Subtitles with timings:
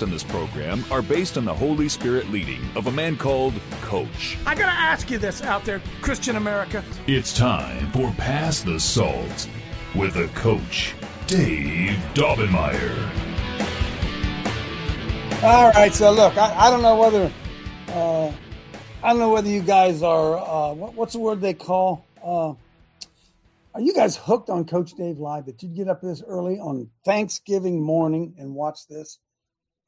[0.00, 4.38] on this program are based on the Holy Spirit leading of a man called Coach.
[4.46, 6.84] I gotta ask you this out there, Christian America.
[7.08, 9.48] It's time for Pass the Salt
[9.96, 10.94] with a coach,
[11.26, 13.10] Dave Daubenmire.
[15.42, 17.32] All right, so look, I, I don't know whether
[17.88, 18.32] uh,
[19.02, 22.06] I don't know whether you guys are uh, what, what's the word they call?
[22.24, 22.54] Uh,
[23.74, 25.46] are you guys hooked on Coach Dave Live?
[25.46, 29.18] That you'd get up this early on Thanksgiving morning and watch this?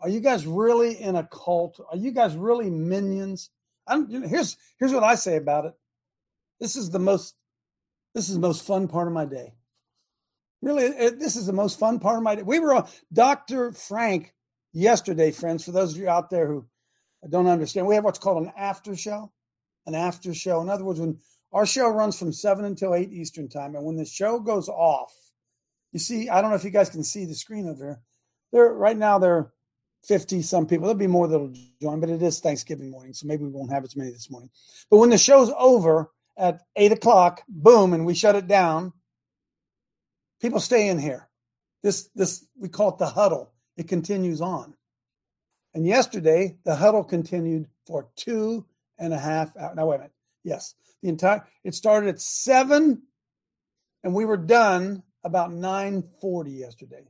[0.05, 1.81] Are you guys really in a cult?
[1.91, 3.49] Are you guys really minions?
[3.87, 5.73] I'm, you know, here's here's what I say about it.
[6.61, 7.35] This is the most
[8.15, 9.55] this is the most fun part of my day.
[10.61, 12.43] Really, it, this is the most fun part of my day.
[12.43, 13.73] We were on Dr.
[13.73, 14.35] Frank
[14.75, 15.65] yesterday, friends.
[15.65, 16.67] For those of you out there who
[17.31, 19.33] don't understand, we have what's called an after show.
[19.87, 20.61] An after show.
[20.61, 21.19] In other words, when
[21.51, 25.15] our show runs from seven until eight Eastern time, and when the show goes off,
[25.93, 28.01] you see, I don't know if you guys can see the screen over there.
[28.53, 29.51] There right now there
[30.07, 30.87] 50 some people.
[30.87, 33.85] There'll be more that'll join, but it is Thanksgiving morning, so maybe we won't have
[33.85, 34.51] as many this morning.
[34.91, 38.93] But when the show's over at eight o'clock, boom, and we shut it down,
[40.41, 41.29] people stay in here.
[41.83, 43.53] This this we call it the huddle.
[43.77, 44.75] It continues on.
[45.75, 48.65] And yesterday, the huddle continued for two
[48.99, 49.77] and a half hours.
[49.77, 50.13] Now, wait a minute.
[50.45, 53.03] Yes, the entire it started at seven,
[54.03, 57.05] and we were done about 9:40 yesterday.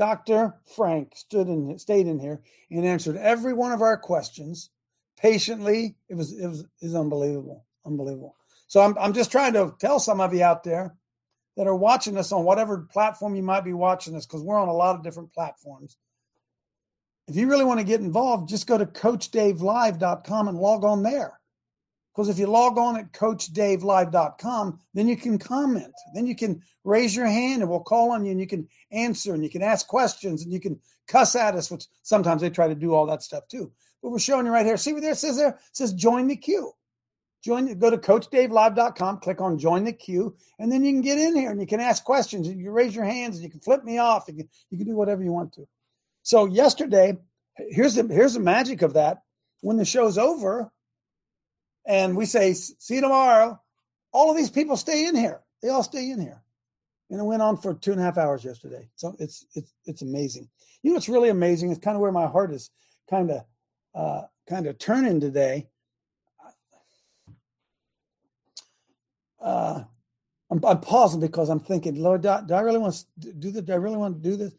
[0.00, 0.54] Dr.
[0.74, 4.70] Frank stood in stayed in here and answered every one of our questions
[5.18, 5.94] patiently.
[6.08, 7.66] It was it was is unbelievable.
[7.84, 8.34] Unbelievable.
[8.66, 10.96] So I'm I'm just trying to tell some of you out there
[11.58, 14.68] that are watching us on whatever platform you might be watching us, because we're on
[14.68, 15.98] a lot of different platforms.
[17.28, 21.39] If you really want to get involved, just go to coachdavelive.com and log on there.
[22.14, 25.94] Because if you log on at coachdavelive.com, then you can comment.
[26.14, 29.34] Then you can raise your hand and we'll call on you and you can answer
[29.34, 32.68] and you can ask questions and you can cuss at us, which sometimes they try
[32.68, 33.70] to do all that stuff too.
[34.02, 34.76] But we're showing you right here.
[34.76, 35.50] See what there says there?
[35.50, 36.72] It says join the queue.
[37.42, 41.34] Join go to coachdavelive.com, click on join the queue, and then you can get in
[41.34, 43.60] here and you can ask questions and you can raise your hands and you can
[43.60, 44.24] flip me off.
[44.28, 45.66] You you can do whatever you want to.
[46.22, 47.16] So yesterday,
[47.56, 49.22] here's the here's the magic of that.
[49.62, 50.70] When the show's over,
[51.86, 53.60] and we say, see you tomorrow.
[54.12, 55.40] All of these people stay in here.
[55.62, 56.42] They all stay in here.
[57.10, 58.88] And it went on for two and a half hours yesterday.
[58.94, 60.48] So it's it's it's amazing.
[60.82, 61.70] You know what's really amazing?
[61.70, 62.70] It's kind of where my heart is
[63.08, 63.44] kind of
[63.94, 65.68] uh kind of turning today.
[69.40, 69.82] Uh
[70.52, 73.62] I'm, I'm pausing because I'm thinking, Lord, do, do I really want to do this?
[73.62, 74.52] Do I really want to do this?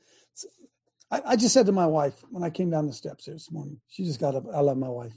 [1.09, 3.51] I, I just said to my wife when I came down the steps here this
[3.51, 4.45] morning, she just got up.
[4.53, 5.13] I love my wife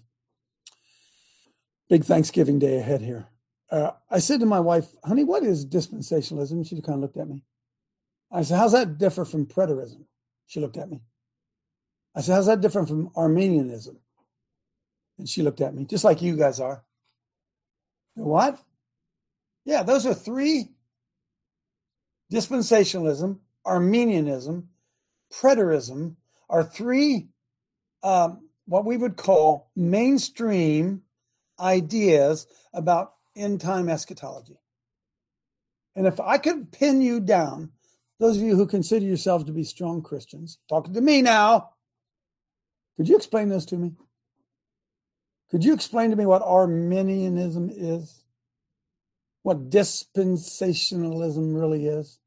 [1.95, 3.29] big Thanksgiving day ahead here.
[3.71, 6.67] Uh, I said to my wife, honey, what is dispensationalism?
[6.69, 7.45] She kind of looked at me.
[8.33, 10.05] I said, how's that differ from preterism?
[10.49, 11.03] She looked at me.
[12.13, 14.01] I said, how's that different from Arminianism?
[15.21, 16.83] And she looked at me, just like you guys are.
[18.17, 18.59] What?
[19.65, 20.71] Yeah, those are three
[22.33, 24.69] dispensationalism, Arminianism,
[25.33, 26.17] preterism
[26.51, 27.29] are three
[28.03, 31.04] um, what we would call mainstream
[31.59, 34.59] ideas about end time eschatology.
[35.97, 37.71] And if I could pin you down,
[38.19, 41.71] those of you who consider yourselves to be strong Christians, talking to me now,
[42.97, 43.93] could you explain those to me?
[45.51, 48.25] Could you explain to me what Arminianism is?
[49.43, 52.19] What dispensationalism really is?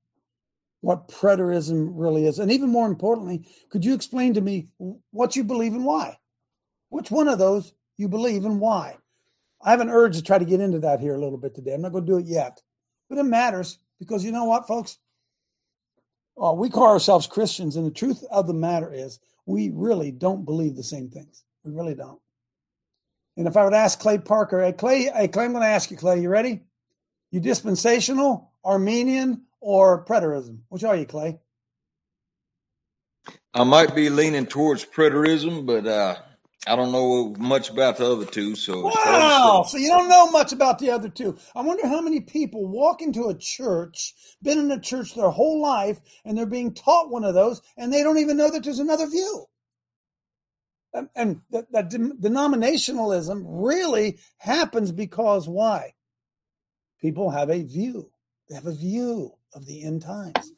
[0.81, 2.38] What preterism really is?
[2.39, 4.68] And even more importantly, could you explain to me
[5.12, 6.19] what you believe and why?
[6.89, 8.97] Which one of those you believe and why?
[9.68, 11.74] I have an urge to try to get into that here a little bit today.
[11.74, 12.62] I'm not going to do it yet,
[13.10, 14.98] but it matters because you know what, folks?
[16.42, 20.46] Uh, we call ourselves Christians, and the truth of the matter is we really don't
[20.46, 21.44] believe the same things.
[21.66, 22.22] We really don't.
[23.36, 25.92] And if I would ask Clay Parker, hey, Clay, hey, Clay, I'm going to ask
[25.92, 26.62] you, Clay, you ready?
[27.31, 30.60] You dispensational, Arminian, or preterism?
[30.69, 31.40] Which are you, Clay?
[33.54, 36.16] I might be leaning towards preterism, but uh,
[36.68, 39.64] I don't know much about the other two, so it's hard to Wow.
[39.68, 41.38] So you don't know much about the other two.
[41.56, 45.62] I wonder how many people walk into a church, been in a church their whole
[45.62, 48.80] life, and they're being taught one of those, and they don't even know that there's
[48.80, 49.46] another view.
[50.94, 55.94] And, and that, that denominationalism really happens because why?
[57.00, 58.10] People have a view.
[58.50, 60.52] They have a view of the end times.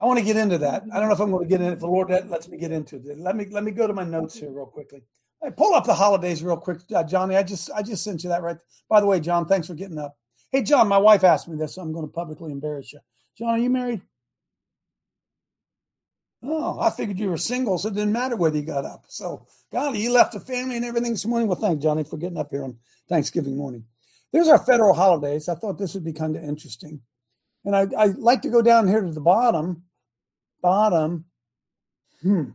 [0.00, 0.84] I want to get into that.
[0.92, 1.74] I don't know if I'm going to get in it.
[1.74, 3.18] If the Lord lets me get into it.
[3.18, 5.02] Let me let me go to my notes here real quickly.
[5.42, 7.36] Hey, pull up the holidays real quick, uh, Johnny.
[7.36, 8.58] I just I just sent you that right.
[8.88, 10.16] By the way, John, thanks for getting up.
[10.50, 13.00] Hey, John, my wife asked me this, so I'm going to publicly embarrass you.
[13.36, 14.02] John, are you married?
[16.42, 19.04] Oh, I figured you were single, so it didn't matter whether you got up.
[19.08, 21.48] So, golly, you left the family and everything this morning.
[21.48, 22.78] Well, thank Johnny for getting up here on
[23.08, 23.84] Thanksgiving morning.
[24.32, 25.48] There's our federal holidays.
[25.48, 27.00] I thought this would be kind of interesting.
[27.64, 29.82] And I, I like to go down here to the bottom.
[30.60, 31.24] Bottom.
[32.22, 32.50] Hmm.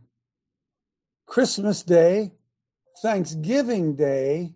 [1.26, 2.32] Christmas Day,
[3.02, 4.54] Thanksgiving Day,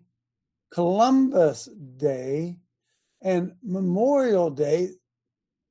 [0.71, 1.67] Columbus
[1.97, 2.57] Day,
[3.21, 4.91] and Memorial Day.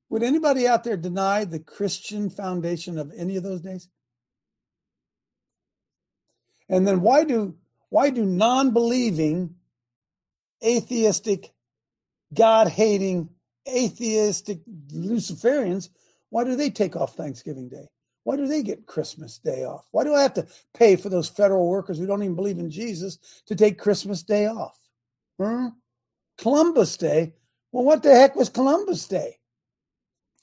[0.09, 3.87] Would anybody out there deny the Christian foundation of any of those days?
[6.67, 7.55] And then why do
[7.89, 9.55] why do non-believing,
[10.63, 11.51] atheistic,
[12.31, 13.29] God-hating,
[13.67, 14.59] atheistic
[14.93, 15.89] Luciferians,
[16.29, 17.87] why do they take off Thanksgiving Day?
[18.23, 19.87] Why do they get Christmas Day off?
[19.91, 22.69] Why do I have to pay for those federal workers who don't even believe in
[22.69, 23.17] Jesus
[23.47, 24.77] to take Christmas Day off?
[25.41, 25.71] Huh?
[26.37, 27.33] Columbus Day.
[27.71, 29.37] Well, what the heck was Columbus Day?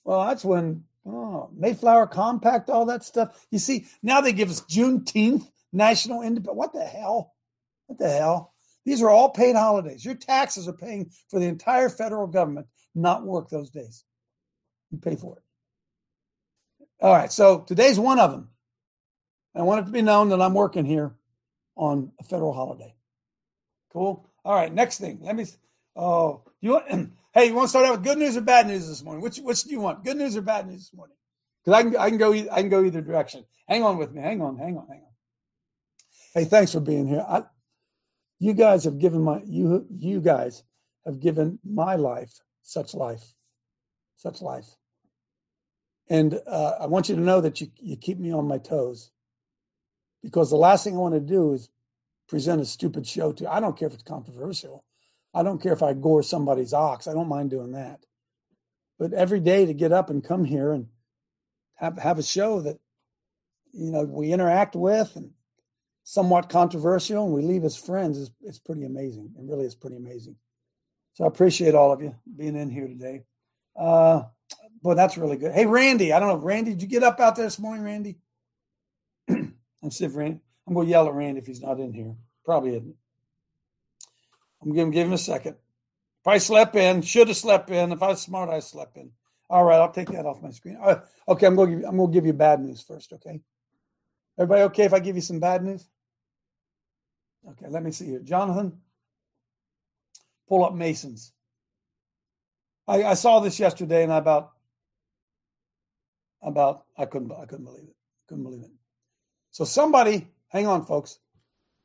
[0.04, 3.46] Well, that's when oh, Mayflower Compact, all that stuff.
[3.50, 6.56] You see, now they give us Juneteenth, National Independence.
[6.56, 7.34] What the hell?
[7.86, 8.54] What the hell?
[8.84, 10.04] These are all paid holidays.
[10.04, 14.04] Your taxes are paying for the entire federal government not work those days.
[14.90, 15.42] You pay for it.
[17.00, 18.48] All right, so today's one of them.
[19.54, 21.14] I want it to be known that I'm working here
[21.76, 22.94] on a federal holiday.
[23.92, 24.28] Cool.
[24.44, 25.18] All right, next thing.
[25.22, 25.46] Let me.
[25.94, 27.12] Oh, you want?
[27.36, 29.22] Hey, you want to start out with good news or bad news this morning?
[29.22, 30.02] Which which do you want?
[30.06, 31.18] Good news or bad news this morning?
[31.62, 33.44] Because I can I can go I can go either direction.
[33.68, 34.22] Hang on with me.
[34.22, 34.56] Hang on.
[34.56, 34.86] Hang on.
[34.88, 35.12] Hang on.
[36.32, 37.22] Hey, thanks for being here.
[37.28, 37.42] I,
[38.38, 40.62] you guys have given my you you guys
[41.04, 42.32] have given my life
[42.62, 43.34] such life,
[44.16, 44.64] such life.
[46.08, 49.10] And uh, I want you to know that you you keep me on my toes,
[50.22, 51.68] because the last thing I want to do is
[52.28, 53.52] present a stupid show to.
[53.52, 54.84] I don't care if it's controversial.
[55.34, 57.06] I don't care if I gore somebody's ox.
[57.06, 58.00] I don't mind doing that.
[58.98, 60.86] But every day to get up and come here and
[61.74, 62.78] have have a show that
[63.72, 65.32] you know we interact with and
[66.04, 69.34] somewhat controversial and we leave as friends is it's pretty amazing.
[69.36, 70.36] It really is pretty amazing.
[71.14, 73.24] So I appreciate all of you being in here today.
[73.74, 74.22] Uh
[74.82, 75.52] boy, that's really good.
[75.52, 78.16] Hey Randy, I don't know, Randy, did you get up out there this morning, Randy?
[79.28, 80.40] I'm see if Randy.
[80.66, 82.14] I'm gonna yell at Randy if he's not in here.
[82.44, 82.96] Probably isn't.
[84.62, 85.56] I'm gonna give him a second.
[86.26, 87.02] Probably slept in.
[87.02, 87.92] Should have slept in.
[87.92, 89.12] If I was smart, I slept in.
[89.48, 90.76] All right, I'll take that off my screen.
[90.82, 91.70] Uh, okay, I'm going.
[91.70, 93.12] To give you, I'm going to give you bad news first.
[93.12, 93.40] Okay,
[94.36, 95.86] everybody, okay if I give you some bad news?
[97.50, 98.76] Okay, let me see here, Jonathan.
[100.48, 101.32] Pull up Masons.
[102.88, 104.52] I, I saw this yesterday, and I about
[106.42, 107.96] about I couldn't I couldn't believe it.
[108.28, 108.70] Couldn't believe it.
[109.50, 111.18] So somebody, hang on, folks.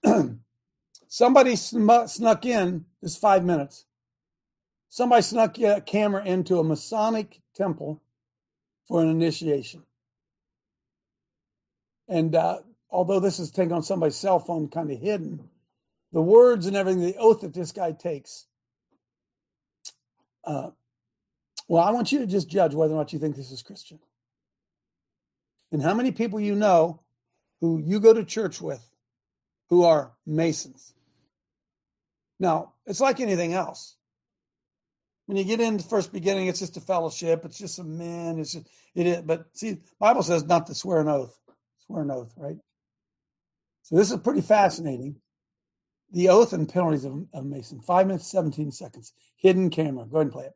[1.08, 3.86] somebody sm- snuck in this five minutes
[4.92, 8.04] somebody snuck a camera into a Masonic temple
[8.88, 9.84] for an initiation.
[12.08, 12.60] And uh,
[12.90, 15.50] although this is taken on somebody's cell phone, kind of hidden,
[16.12, 18.48] the words and everything, the oath that this guy takes.
[20.44, 20.72] Uh,
[21.72, 24.00] well, I want you to just judge whether or not you think this is Christian.
[25.72, 27.02] And how many people you know
[27.62, 28.86] who you go to church with
[29.70, 30.94] who are Masons.
[32.40, 33.96] Now, it's like anything else
[35.32, 37.46] when you get into first beginning, it's just a fellowship.
[37.46, 38.38] It's just some men.
[38.38, 39.22] It's just, it is.
[39.22, 41.40] But see, Bible says not to swear an oath.
[41.86, 42.58] Swear an oath, right?
[43.84, 45.16] So this is pretty fascinating.
[46.12, 47.80] The oath and penalties of, of Mason.
[47.80, 49.14] Five minutes, 17 seconds.
[49.38, 50.06] Hidden camera.
[50.06, 50.54] Go ahead and play it.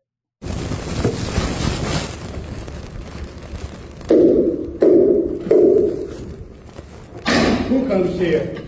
[7.96, 8.62] Comes here?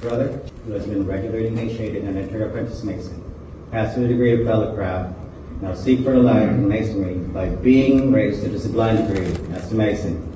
[0.00, 3.22] Brother, who has been regularly initiated and entered apprentice mason,
[3.70, 5.14] passed through the degree of fellowcraft,
[5.60, 9.68] now seek for the light in masonry by being raised to the sublime degree as
[9.68, 10.34] to mason.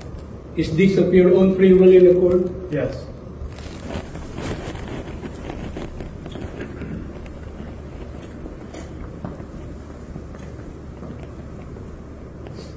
[0.55, 2.73] Is this of your own free will in accord?
[2.73, 3.05] Yes.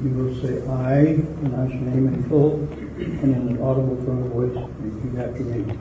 [0.02, 4.32] You will say aye, announce your name in full, and in an audible tone of
[4.32, 5.78] voice, repeat after me.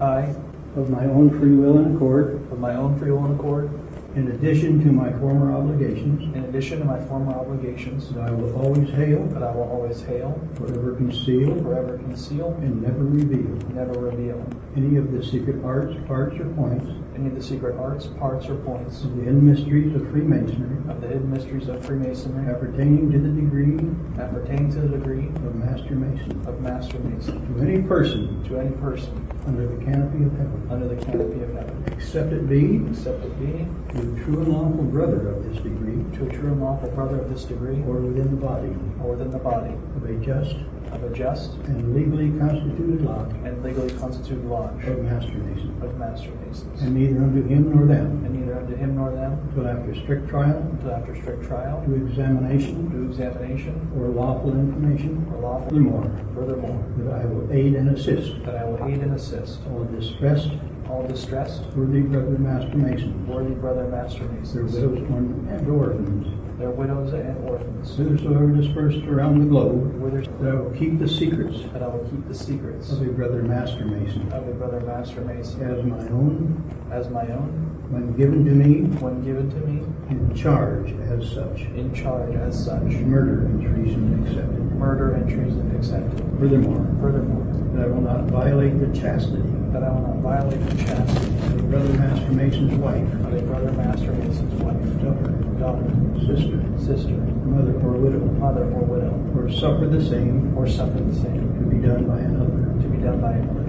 [0.00, 0.34] I, I,
[0.76, 3.70] of my own free will and accord, of my own free will and accord,
[4.16, 8.56] in addition to my former obligations, in addition to my former obligations, that I will
[8.56, 13.92] always hail, that I will always hail, forever conceal, forever conceal, and never reveal never
[14.00, 14.42] reveal
[14.74, 18.56] any of the secret arts, parts, or points any of the secret arts, parts, or
[18.56, 23.18] points of the hidden mysteries of Freemasonry of the hidden mysteries of Freemasonry appertaining to
[23.18, 23.76] the degree
[24.18, 26.46] appertaining to the degree of Master Mason.
[26.46, 27.54] of Master Mason.
[27.54, 31.52] To any person to any person under the canopy of heaven, under the canopy of
[31.52, 35.62] heaven, except it be except it be to a true and lawful brother of this
[35.62, 39.14] degree, to a true and lawful brother of this degree, or within the body or
[39.14, 40.56] within the body of a just
[40.92, 45.98] of a just and legally constituted lodge and legally constituted lodge of Master Mason, of
[45.98, 49.66] Master Masons, and neither unto him nor them, and neither unto him nor them, till
[49.66, 55.40] after strict trial, until after strict trial, to examination, to examination, or lawful information, or
[55.40, 55.70] lawful.
[55.70, 58.44] furthermore, Furthermore, that I will aid and assist.
[58.44, 59.60] That I will aid and assist.
[59.70, 60.50] All distressed,
[60.90, 64.66] all distressed, worthy brother Master Masons, worthy brother Master Mason.
[64.66, 70.22] their Masons, widows and orphans, their widows and orphans, whosoever dispersed around the globe, whither
[70.22, 73.42] that I will keep the secrets that I will keep the secrets of a brother
[73.42, 74.30] Master Mason.
[74.32, 75.62] of a brother Master Mason.
[75.62, 76.62] As my own.
[76.90, 78.82] As my own, when given to me.
[79.00, 79.82] When given to me.
[80.10, 84.72] In charge as such, in charge as such, murder and treason accepted.
[84.76, 86.18] murder and treason accepted.
[86.38, 90.76] Furthermore, Furthermore, that I will not violate the chastity that I will not violate the
[90.84, 95.86] chastity of brother Master Mason's wife, of a brother Master Mason's wife, daughter, daughter,
[96.26, 101.14] sister, sister, mother, or widow, mother, or widow, or suffer the same or suffer the
[101.14, 102.66] same to be done by another.
[102.82, 103.64] to be done by another.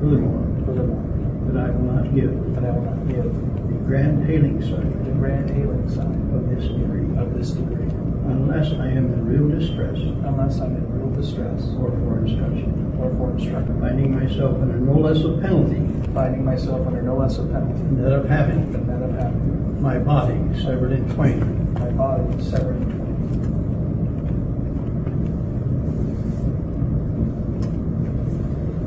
[0.00, 1.04] Furthermore, Furthermore,
[1.48, 3.32] that I will not give that I will not give
[3.68, 7.88] the grand hailing sign the grand hailing sign of this degree of this degree
[8.28, 13.10] unless I am in real distress unless I'm in real distress or for instruction, or
[13.16, 15.84] for instruction, finding myself under no less a penalty
[16.14, 19.82] finding myself under no less a penalty than that of having than that of having.
[19.82, 21.74] My body severed in twain.
[21.74, 23.04] My body severed in twain.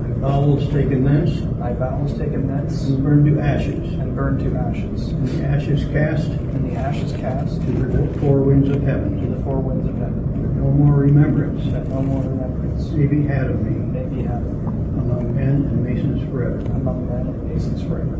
[0.02, 1.42] My bowels taken thence.
[1.60, 2.86] My bowels taken thence.
[2.86, 6.28] And burned to ashes, and burned to ashes, and the ashes cast.
[6.28, 7.62] And the ashes cast.
[7.62, 10.96] To the four winds of heaven, to the four winds of heaven, That no more
[10.96, 11.70] remembrance.
[11.74, 12.90] That no more remembrance.
[12.92, 16.60] May be had of me may be had among men and masons forever.
[16.76, 18.16] among men and masons forever.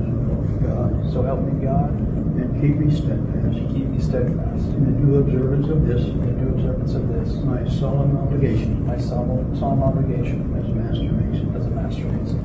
[0.64, 3.58] God, So help me God, and keep me steadfast.
[3.58, 4.64] And keep me steadfast.
[4.64, 8.86] In the due observance of this, in the due observance of this, my solemn obligation.
[8.88, 10.40] My solemn, solemn obligation.
[10.58, 11.56] As a Master Mason.
[11.56, 12.40] as a master mason.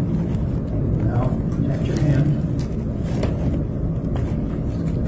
[1.06, 1.30] Now,
[1.72, 2.28] at your hand.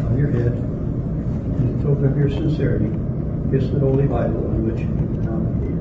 [0.07, 2.91] On your head, in token of your sincerity,
[3.51, 5.75] kiss the Holy Bible on which you are now located.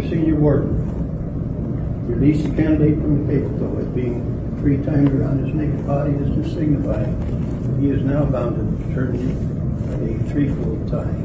[0.00, 4.22] Senior Warden, release the candidate from the fatal though it being
[4.60, 8.84] three times around his naked body is to signify that he is now bound to
[8.84, 9.36] fraternity
[10.00, 11.24] a threefold tie.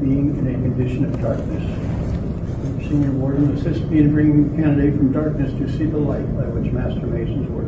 [0.00, 1.64] Being in a condition of darkness.
[2.86, 6.44] Senior Warden, assist me in bringing the candidate from darkness to see the light by
[6.54, 7.66] which Master Masons work.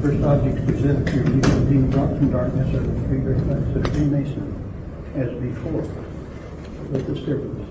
[0.00, 3.84] First objects presented to you being brought from darkness are the three great lights of
[3.92, 4.48] Freemason,
[5.16, 5.84] as before,
[6.88, 7.68] with this difference.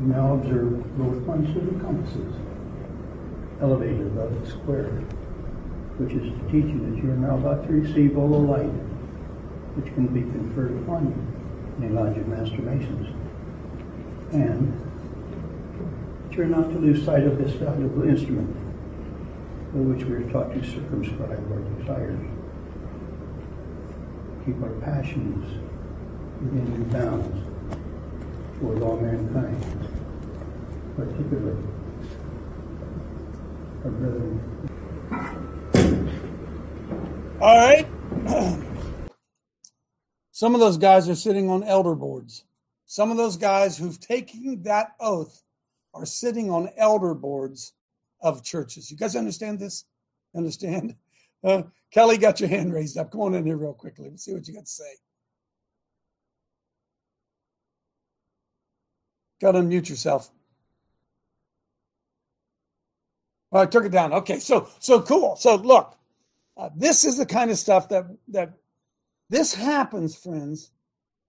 [0.00, 2.34] You now observe both points of the compasses
[3.60, 5.02] elevated above the square,
[5.98, 8.70] which is to teach you that you are now about to receive all the light
[9.74, 11.37] which can be conferred upon you
[11.78, 13.14] Master Masons
[14.32, 14.88] and
[16.38, 18.54] you're not to lose sight of this valuable instrument
[19.72, 22.20] by which we are taught to circumscribe our desires,
[24.46, 25.44] keep our passions
[26.40, 27.44] within bounds
[28.60, 29.88] toward all mankind,
[30.96, 31.60] particularly
[33.84, 34.40] our brethren.
[37.40, 38.58] All right.
[40.38, 42.44] Some of those guys are sitting on elder boards.
[42.86, 45.42] Some of those guys who've taken that oath
[45.94, 47.72] are sitting on elder boards
[48.20, 48.88] of churches.
[48.88, 49.84] You guys understand this?
[50.36, 50.94] Understand?
[51.44, 53.12] Uh, Kelly got your hand raised up.
[53.12, 54.10] Come on in here real quickly.
[54.10, 54.92] Let's see what you got to say.
[59.40, 60.32] Got to unmute yourself.
[63.52, 64.12] Well, I took it down.
[64.12, 65.36] Okay, so so cool.
[65.36, 65.96] So look,
[66.56, 68.54] uh, this is the kind of stuff that that
[69.30, 70.70] this happens, friends.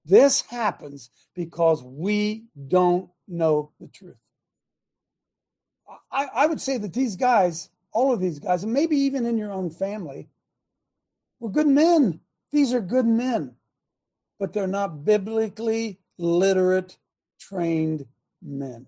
[0.06, 4.18] This happens because we don't know the truth.
[6.12, 9.38] I, I would say that these guys, all of these guys, and maybe even in
[9.38, 10.30] your own family,
[11.40, 12.22] were good men.
[12.52, 13.56] These are good men,
[14.40, 16.98] but they're not biblically literate,
[17.40, 18.06] trained
[18.42, 18.88] men.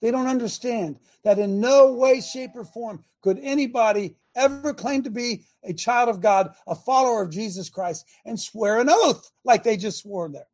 [0.00, 5.10] They don't understand that in no way, shape, or form could anybody ever claim to
[5.10, 9.62] be a child of God, a follower of Jesus Christ, and swear an oath like
[9.62, 10.46] they just swore there.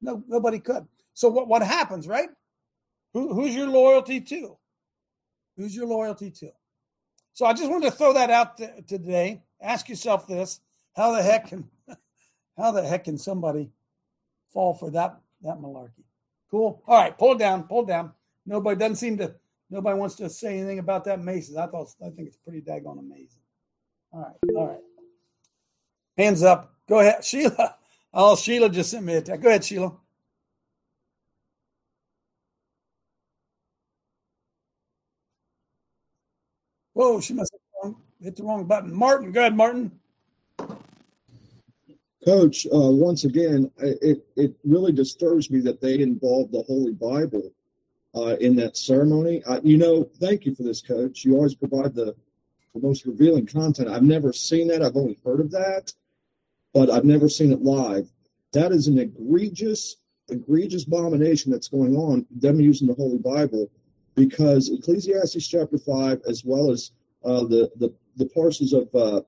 [0.00, 0.86] No, nobody could.
[1.14, 2.28] So what, what happens, right?
[3.14, 4.56] Who, who's your loyalty to?
[5.56, 6.50] Who's your loyalty to?
[7.32, 9.42] So I just wanted to throw that out th- today.
[9.60, 10.60] Ask yourself this:
[10.94, 11.68] How the heck can,
[12.56, 13.70] how the heck can somebody
[14.52, 16.04] fall for that that malarkey?
[16.50, 16.82] Cool.
[16.86, 17.64] All right, pull it down.
[17.64, 18.12] Pull it down.
[18.46, 19.34] Nobody doesn't seem to.
[19.70, 21.56] Nobody wants to say anything about that Masons.
[21.56, 21.88] I thought.
[22.04, 23.42] I think it's pretty daggone amazing.
[24.12, 24.56] All right.
[24.56, 24.78] All right.
[26.16, 26.74] Hands up.
[26.88, 27.76] Go ahead, Sheila.
[28.14, 29.42] Oh, Sheila just sent me a text.
[29.42, 29.92] Go ahead, Sheila.
[36.94, 38.92] Whoa, she must have hit the wrong button.
[38.94, 39.92] Martin, go ahead, Martin.
[42.24, 47.52] Coach, uh, once again, it, it really disturbs me that they involved the Holy Bible
[48.18, 49.42] uh, in that ceremony.
[49.44, 51.24] Uh, you know, thank you for this, Coach.
[51.24, 52.16] You always provide the,
[52.74, 53.88] the most revealing content.
[53.88, 54.82] I've never seen that.
[54.82, 55.92] I've only heard of that,
[56.74, 58.08] but I've never seen it live.
[58.52, 59.96] That is an egregious,
[60.28, 63.70] egregious abomination that's going on, them using the Holy Bible,
[64.14, 66.90] because Ecclesiastes chapter 5, as well as
[67.24, 69.20] uh, the, the, the parcels of uh,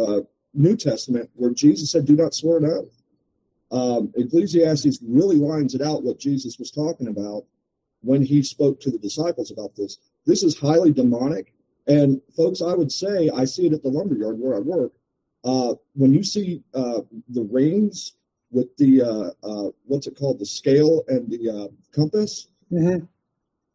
[0.00, 0.20] uh,
[0.54, 3.02] New Testament where Jesus said, "Do not swear an oath."
[3.70, 7.46] Um, Ecclesiastes really lines it out what Jesus was talking about
[8.02, 9.98] when he spoke to the disciples about this.
[10.26, 11.54] This is highly demonic,
[11.86, 14.92] and folks, I would say I see it at the lumberyard where I work.
[15.44, 18.12] Uh, when you see uh, the rings
[18.52, 23.04] with the uh, uh what's it called, the scale and the uh, compass, mm-hmm.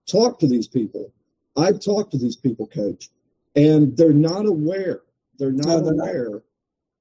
[0.09, 1.11] talk to these people.
[1.57, 3.09] I've talked to these people, Coach,
[3.55, 5.01] and they're not aware.
[5.39, 6.09] They're not No, they're not.
[6.09, 6.43] aware.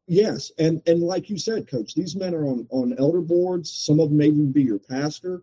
[0.08, 3.72] Yes, and and like you said, Coach, these men are on on elder boards.
[3.72, 5.42] Some of them may even be your pastor,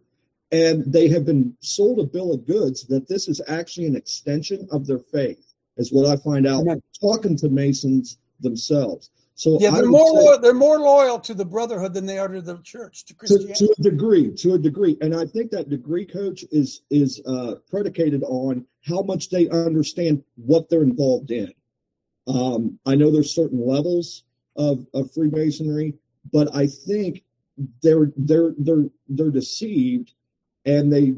[0.53, 4.67] and they have been sold a bill of goods that this is actually an extension
[4.71, 5.53] of their faith.
[5.77, 6.65] Is what I find out
[7.01, 9.09] talking to Masons themselves.
[9.33, 12.27] So Yeah, they're more say- loyal, they're more loyal to the brotherhood than they are
[12.27, 13.65] to the church, to to, Christianity.
[13.65, 17.55] to a degree to a degree and i think that degree coach is is uh,
[17.67, 21.51] predicated on how much they understand what they're involved in
[22.27, 24.23] um, i know there's certain levels
[24.55, 25.95] of, of freemasonry
[26.31, 27.23] but i think
[27.81, 30.13] they're they're they're they're deceived
[30.65, 31.13] and they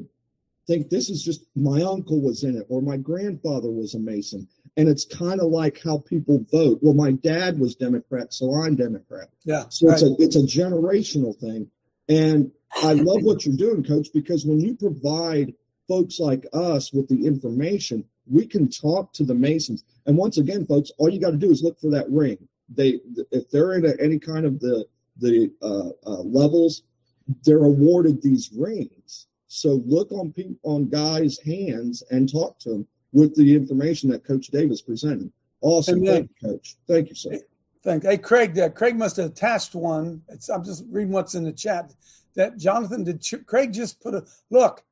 [0.67, 4.47] think this is just my uncle was in it or my grandfather was a mason
[4.77, 8.75] and it's kind of like how people vote well my dad was democrat so i'm
[8.75, 11.69] democrat yeah, so it's a it's a generational thing,
[12.10, 12.51] and
[12.84, 15.53] I love what you're doing, Coach, because when you provide
[15.88, 19.84] folks like us with the information, we can talk to the Masons.
[20.08, 22.39] And once again, folks, all you got to do is look for that ring.
[22.69, 22.99] They
[23.31, 26.81] if they're in a, any kind of the the uh, uh, levels,
[27.43, 29.27] they're awarded these rings.
[29.55, 34.25] So look on people on guys' hands and talk to them with the information that
[34.25, 35.31] Coach Davis presented.
[35.61, 36.13] Awesome, Amen.
[36.13, 36.75] thank you, Coach.
[36.87, 37.39] Thank you, sir.
[37.81, 38.03] Thank.
[38.03, 38.59] Hey, Craig.
[38.59, 40.21] Uh, Craig must have attached one.
[40.27, 41.93] It's, I'm just reading what's in the chat.
[42.35, 43.21] That Jonathan did.
[43.21, 44.83] Ch- Craig just put a look.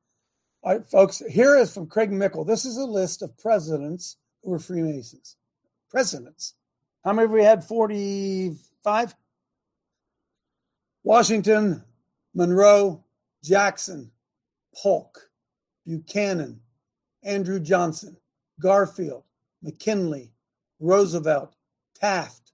[0.62, 1.22] All right, folks.
[1.28, 2.44] Here is from Craig Mickle.
[2.44, 5.36] This is a list of presidents who were Freemasons.
[5.90, 6.54] Presidents.
[7.04, 7.62] How many we had?
[7.64, 9.14] Forty-five.
[11.02, 11.84] Washington,
[12.32, 13.04] Monroe,
[13.42, 14.10] Jackson,
[14.74, 15.30] Polk,
[15.86, 16.60] Buchanan,
[17.22, 18.16] Andrew Johnson,
[18.60, 19.24] Garfield,
[19.62, 20.32] McKinley,
[20.80, 21.54] Roosevelt,
[21.94, 22.52] Taft,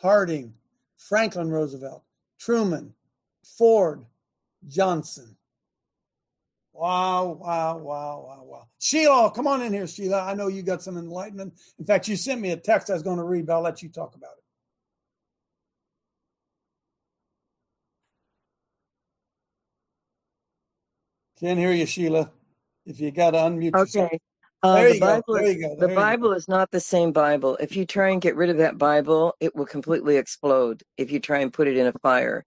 [0.00, 0.54] Harding,
[0.96, 2.04] Franklin Roosevelt,
[2.38, 2.94] Truman,
[3.44, 4.04] Ford,
[4.68, 5.36] Johnson.
[6.72, 8.68] Wow, wow, wow, wow, wow.
[8.78, 10.22] Sheila, come on in here, Sheila.
[10.22, 11.54] I know you got some enlightenment.
[11.78, 13.82] In fact, you sent me a text I was going to read, but I'll let
[13.82, 14.39] you talk about it.
[21.40, 22.30] Can't hear you, Sheila.
[22.86, 24.06] If you got to unmute yourself.
[24.06, 24.18] Okay.
[24.62, 25.00] Uh, There the you.
[25.00, 25.68] Bible, There is- you go.
[25.70, 26.00] the There you go.
[26.00, 27.56] Bible is not the same Bible.
[27.60, 30.82] If you try and get rid of that Bible, it will completely explode.
[30.98, 32.44] If you try and put it in a fire,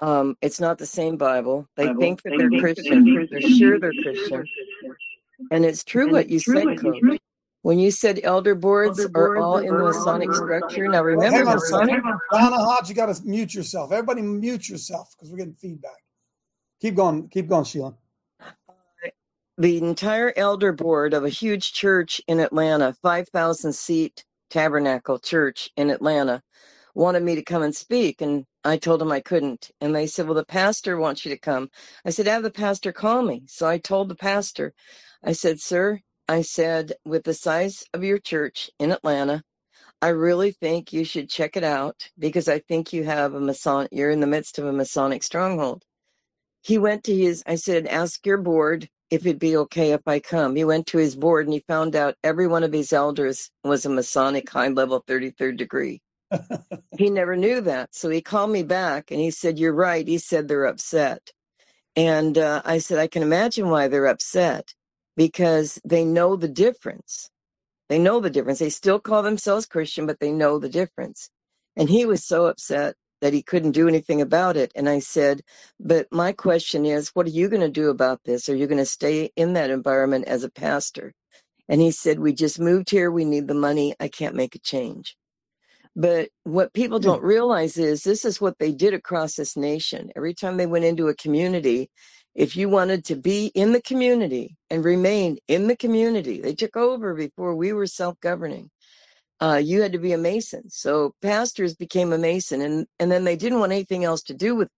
[0.00, 1.68] um, it's not the same Bible.
[1.76, 3.28] They think that they're Christian.
[3.30, 4.44] They're sure they're Christian,
[5.52, 6.98] and it's true what you said, Coach.
[7.62, 10.88] When you said elder boards are all in the Masonic structure.
[10.88, 11.86] Now remember, hang on a second.
[11.86, 12.04] Masonic.
[12.32, 13.92] Donna Hodge, you got to mute yourself.
[13.92, 15.96] Everybody mute yourself because we're getting feedback.
[16.80, 17.28] Keep going.
[17.28, 17.94] Keep going, Sheila.
[18.68, 19.10] Uh,
[19.58, 25.90] the entire elder board of a huge church in Atlanta, 5,000 seat tabernacle church in
[25.90, 26.42] Atlanta,
[26.94, 28.20] wanted me to come and speak.
[28.22, 29.70] And I told them I couldn't.
[29.80, 31.70] And they said, Well, the pastor wants you to come.
[32.04, 33.44] I said, Have the pastor call me.
[33.48, 34.74] So I told the pastor,
[35.24, 39.42] I said, Sir, I said, with the size of your church in Atlanta,
[40.00, 43.88] I really think you should check it out because I think you have a Mason,
[43.92, 45.84] you're in the midst of a Masonic stronghold.
[46.62, 50.20] He went to his, I said, ask your board if it'd be okay if I
[50.20, 50.56] come.
[50.56, 53.86] He went to his board and he found out every one of his elders was
[53.86, 56.02] a Masonic high level 33rd degree.
[56.98, 57.94] he never knew that.
[57.94, 60.06] So he called me back and he said, You're right.
[60.06, 61.30] He said they're upset.
[61.96, 64.74] And uh, I said, I can imagine why they're upset
[65.16, 67.30] because they know the difference.
[67.88, 68.58] They know the difference.
[68.58, 71.30] They still call themselves Christian, but they know the difference.
[71.76, 74.72] And he was so upset that he couldn't do anything about it.
[74.74, 75.42] And I said,
[75.80, 78.48] But my question is, what are you going to do about this?
[78.48, 81.12] Are you going to stay in that environment as a pastor?
[81.68, 83.10] And he said, We just moved here.
[83.10, 83.94] We need the money.
[84.00, 85.16] I can't make a change.
[85.96, 87.04] But what people hmm.
[87.04, 90.10] don't realize is this is what they did across this nation.
[90.16, 91.90] Every time they went into a community,
[92.34, 96.76] if you wanted to be in the community and remain in the community, they took
[96.76, 98.70] over before we were self governing.
[99.40, 100.68] Uh, you had to be a Mason.
[100.68, 104.56] So pastors became a Mason and, and then they didn't want anything else to do
[104.56, 104.68] with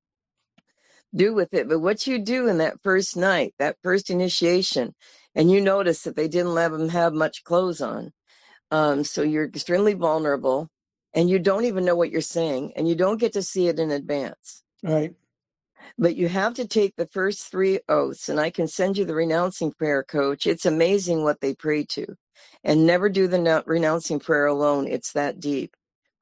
[1.14, 1.68] do with it.
[1.68, 4.94] But what you do in that first night, that first initiation,
[5.35, 8.12] and you notice that they didn't let them have much clothes on.
[8.70, 10.68] Um, so you're extremely vulnerable
[11.12, 13.81] and you don't even know what you're saying and you don't get to see it
[13.81, 14.62] in advance.
[14.83, 15.14] Right.
[15.99, 19.14] But you have to take the first three oaths, and I can send you the
[19.14, 20.46] renouncing prayer, coach.
[20.46, 22.16] It's amazing what they pray to.
[22.64, 24.87] And never do the renouncing prayer alone.
[24.87, 25.74] It's that deep.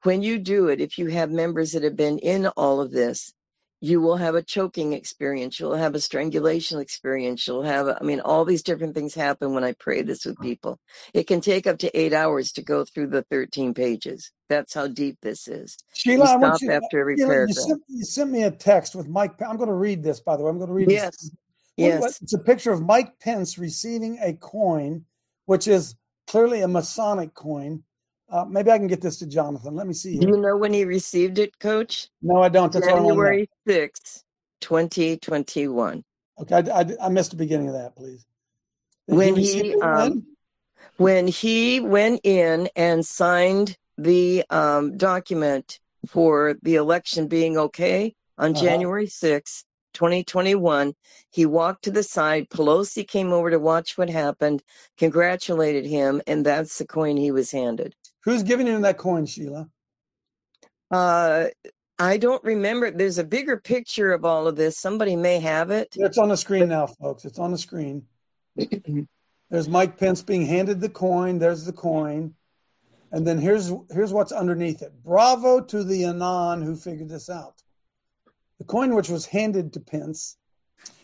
[0.03, 3.33] When you do it, if you have members that have been in all of this,
[3.81, 5.59] you will have a choking experience.
[5.59, 7.47] You'll have a strangulation experience.
[7.47, 10.43] You'll have, I mean, all these different things happen when I pray this with mm.
[10.43, 10.79] people.
[11.13, 14.31] It can take up to eight hours to go through the 13 pages.
[14.49, 15.77] That's how deep this is.
[15.93, 17.55] Sheila, you I want stop you, after every Sheila, you, paragraph.
[17.55, 19.41] sent, you sent me a text with Mike.
[19.41, 20.49] I'm going to read this, by the way.
[20.49, 21.11] I'm going to read Yes.
[21.11, 21.31] this.
[21.77, 22.21] What- Yes.
[22.21, 25.05] it's a picture of Mike Pence receiving a coin,
[25.45, 25.95] which is
[26.29, 27.83] clearly a Masonic coin.
[28.29, 29.75] Uh, maybe I can get this to Jonathan.
[29.75, 32.07] Let me see Do you know when he received it, coach?
[32.21, 32.71] No, I don't.
[32.71, 32.85] That's.
[32.85, 34.23] January 6th,
[34.61, 36.03] 2021.
[36.41, 38.25] Okay, I, I- I missed the beginning of that, please.
[39.07, 39.83] Did when he when?
[40.11, 40.25] um,
[40.97, 48.51] when he went in and signed the um, document for the election being okay on
[48.51, 48.61] Uh-huh.
[48.61, 49.63] January 6th,
[49.99, 50.93] 2021,
[51.29, 52.47] he walked to the side.
[52.49, 54.63] Pelosi came over to watch what happened,
[54.97, 57.93] congratulated him, and that's the coin he was handed.
[58.23, 59.67] Who's giving him that coin, Sheila?
[60.89, 61.47] Uh,
[61.99, 62.91] I don't remember.
[62.91, 64.77] There's a bigger picture of all of this.
[64.77, 65.93] Somebody may have it.
[65.97, 67.25] It's on the screen now, folks.
[67.25, 68.05] It's on the screen.
[69.49, 71.39] There's Mike Pence being handed the coin.
[71.39, 72.35] There's the coin.
[73.11, 74.93] And then here's here's what's underneath it.
[75.03, 77.61] Bravo to the Anon who figured this out.
[78.59, 80.37] The coin which was handed to Pence,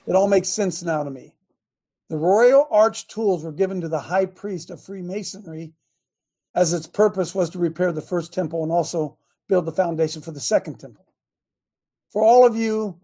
[0.06, 1.36] it all makes sense now to me.
[2.10, 5.74] The royal arch tools were given to the high priest of Freemasonry
[6.54, 10.32] as its purpose was to repair the first temple and also build the foundation for
[10.32, 11.06] the second temple.
[12.12, 13.00] For all of you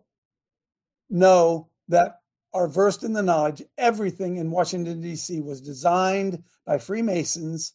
[1.10, 2.20] know that
[2.54, 5.42] are versed in the knowledge, everything in Washington, D.C.
[5.42, 7.74] was designed by Freemasons,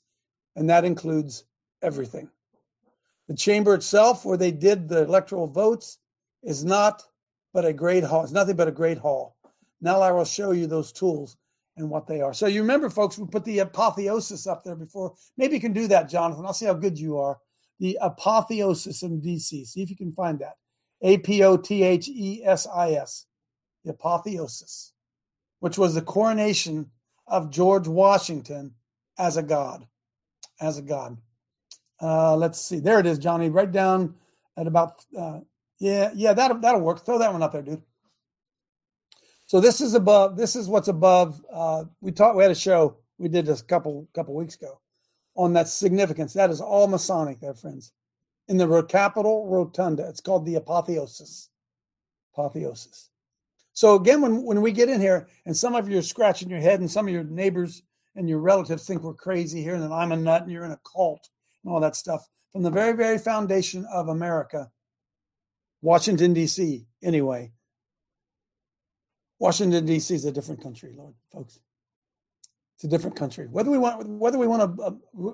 [0.55, 1.45] and that includes
[1.83, 2.31] everything.
[3.29, 5.99] The chamber itself, where they did the electoral votes,
[6.47, 7.03] is not
[7.53, 8.23] but a great hall.
[8.23, 9.37] It's nothing but a great hall.
[9.81, 11.37] Now I will show you those tools
[11.77, 12.33] and what they are.
[12.33, 15.15] So you remember, folks, we put the apotheosis up there before.
[15.37, 16.47] Maybe you can do that, Jonathan.
[16.47, 17.39] I'll see how good you are.
[17.81, 19.67] The apotheosis in DC.
[19.67, 20.55] See if you can find that.
[21.03, 23.27] A P O T H E S I S.
[23.85, 24.93] The apotheosis,
[25.61, 26.91] which was the coronation
[27.27, 28.73] of George Washington
[29.19, 29.87] as a god.
[30.61, 31.19] As a god.
[32.01, 32.79] Uh, let's see.
[32.79, 33.51] There it is, Johnny.
[33.51, 34.15] Right down
[34.57, 35.05] at about.
[35.19, 35.41] Uh,
[35.79, 37.05] yeah, yeah, that'll that'll work.
[37.05, 37.83] Throw that one up there, dude.
[39.47, 40.37] So this is above.
[40.37, 41.41] This is what's above.
[41.53, 42.37] Uh, we talked.
[42.37, 42.97] We had a show.
[43.19, 44.81] We did this a couple couple weeks ago
[45.37, 46.33] on that significance.
[46.33, 47.93] That is all Masonic, there, friends.
[48.49, 51.51] In the Capitol Rotunda, it's called the apotheosis.
[52.35, 53.11] Apotheosis.
[53.73, 56.61] So again, when when we get in here, and some of you are scratching your
[56.61, 57.83] head, and some of your neighbors
[58.15, 60.71] and your relatives think we're crazy here, and that I'm a nut, and you're in
[60.71, 61.29] a cult,
[61.63, 62.27] and all that stuff.
[62.53, 64.71] From the very, very foundation of America,
[65.83, 66.87] Washington D.C.
[67.03, 67.53] Anyway,
[69.39, 70.15] Washington D.C.
[70.15, 71.61] is a different country, Lord, folks.
[72.77, 74.93] It's a different country, whether we want whether we want to uh,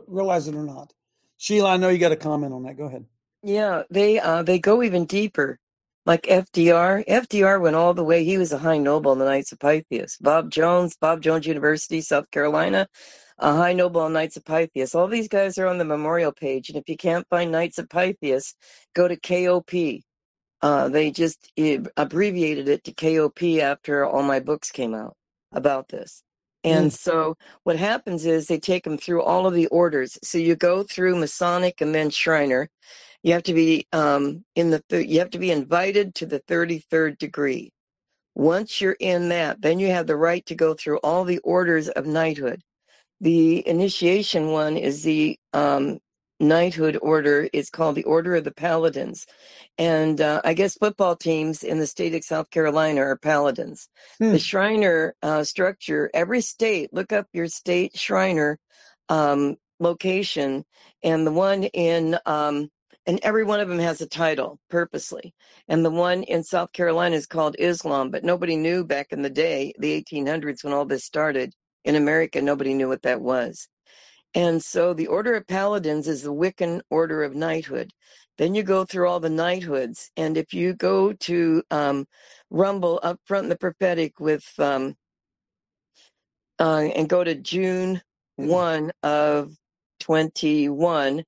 [0.08, 0.92] realize it or not.
[1.38, 2.76] Sheila, I know you got a comment on that.
[2.76, 3.06] Go ahead.
[3.42, 5.58] Yeah, they uh, they go even deeper.
[6.06, 7.06] like FDR.
[7.06, 8.24] FDR went all the way.
[8.24, 10.18] He was a high noble in the Knights of Pythias.
[10.20, 12.88] Bob Jones, Bob Jones University, South Carolina,
[13.38, 14.94] a high noble in Knights of Pythias.
[14.94, 16.68] All these guys are on the memorial page.
[16.68, 18.54] And if you can't find Knights of Pythias,
[18.94, 20.02] go to KOP.
[20.62, 25.16] Uh, they just eh, abbreviated it to KOP after all my books came out
[25.52, 26.22] about this.
[26.64, 26.98] And Mm.
[26.98, 30.18] so what happens is they take them through all of the orders.
[30.24, 32.68] So you go through Masonic and then Shriner.
[33.24, 36.40] You have to be um, in the thir- you have to be invited to the
[36.40, 37.72] 33rd degree.
[38.36, 41.88] Once you're in that, then you have the right to go through all the orders
[41.90, 42.62] of knighthood.
[43.20, 46.00] The initiation one is the um,
[46.42, 47.48] knighthood order.
[47.52, 49.26] is called the Order of the Paladins.
[49.78, 53.88] And uh, I guess football teams in the state of South Carolina are paladins.
[54.18, 54.32] Hmm.
[54.32, 58.58] The Shriner uh, structure, every state, look up your state Shriner
[59.08, 60.64] um, location,
[61.02, 62.70] and the one in, um,
[63.06, 65.34] and every one of them has a title purposely.
[65.68, 69.30] And the one in South Carolina is called Islam, but nobody knew back in the
[69.30, 71.52] day, the 1800s, when all this started
[71.84, 73.68] in America, nobody knew what that was.
[74.34, 77.90] And so the Order of Paladins is the Wiccan Order of Knighthood.
[78.38, 80.10] Then you go through all the knighthoods.
[80.16, 82.06] And if you go to um,
[82.50, 84.96] Rumble up front in the prophetic with, um,
[86.58, 88.00] uh, and go to June
[88.36, 89.54] 1 of
[90.00, 91.24] 21,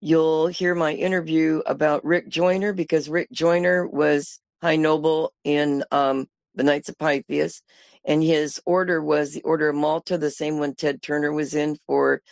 [0.00, 6.26] you'll hear my interview about Rick Joyner because Rick Joyner was High Noble in um,
[6.54, 7.62] the Knights of Pythias.
[8.04, 11.78] And his order was the Order of Malta, the same one Ted Turner was in
[11.86, 12.22] for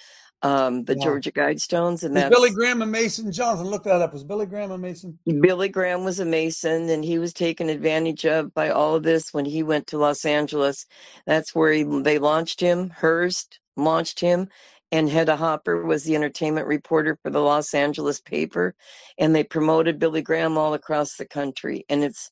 [0.42, 1.04] um, the Wow.
[1.04, 2.02] Georgia Guidestones.
[2.02, 3.66] And Was that's Billy Graham and Mason Johnson.
[3.66, 4.12] Look that up.
[4.12, 5.18] Was Billy Graham a Mason?
[5.40, 9.34] Billy Graham was a Mason, and he was taken advantage of by all of this
[9.34, 10.86] when he went to Los Angeles.
[11.26, 12.90] That's where he, they launched him.
[12.90, 14.48] Hearst launched him,
[14.90, 18.74] and Hedda Hopper was the entertainment reporter for the Los Angeles paper,
[19.18, 21.84] and they promoted Billy Graham all across the country.
[21.88, 22.30] And it's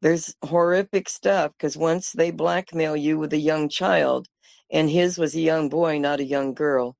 [0.00, 4.26] there's horrific stuff because once they blackmail you with a young child,
[4.70, 6.96] and his was a young boy, not a young girl.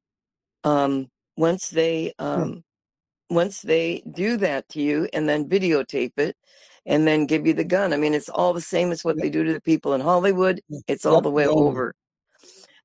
[0.65, 2.65] Um, once they um,
[3.31, 6.37] once they do that to you and then videotape it
[6.87, 7.93] and then give you the gun.
[7.93, 10.61] I mean, it's all the same as what they do to the people in Hollywood.
[10.89, 11.95] It's all the way over.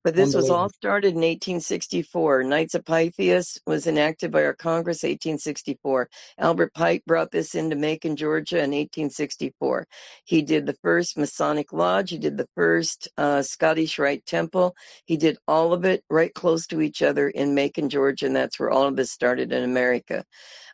[0.04, 0.74] But this was all Unbelievable.
[0.76, 2.44] started in 1864.
[2.44, 6.10] Knights of Pythias was enacted by our Congress 1864.
[6.40, 9.88] Albert Pike brought this into Macon, Georgia in 1864.
[10.26, 12.10] He did the first Masonic Lodge.
[12.10, 14.76] He did the first uh, Scottish Rite Temple.
[15.06, 18.60] He did all of it right close to each other in Macon, Georgia, and that's
[18.60, 20.26] where all of this started in America.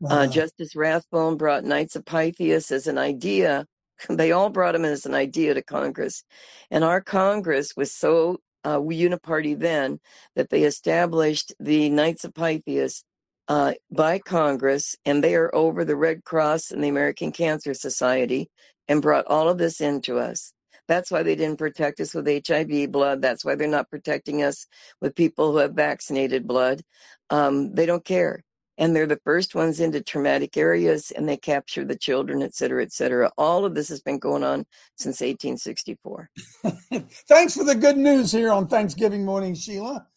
[0.10, 0.28] Uh, Wow.
[0.28, 3.66] Justus Rathbone brought Knights of Pythias as an idea.
[4.10, 6.24] They all brought him as an idea to Congress.
[6.72, 10.00] And our Congress was so uh, we uniparty then
[10.36, 13.04] that they established the Knights of Pythias
[13.48, 18.50] uh, by Congress, and they are over the Red Cross and the American Cancer Society
[18.88, 20.54] and brought all of this into us.
[20.88, 23.22] That's why they didn't protect us with HIV blood.
[23.22, 24.66] That's why they're not protecting us
[25.02, 26.82] with people who have vaccinated blood.
[27.30, 28.44] Um, they don't care
[28.80, 32.82] and they're the first ones into traumatic areas and they capture the children et cetera
[32.82, 33.30] et cetera.
[33.38, 34.66] All of this has been going on
[34.98, 36.30] since 1864
[37.28, 40.08] Thanks for the good news here on Thanksgiving morning, Sheila.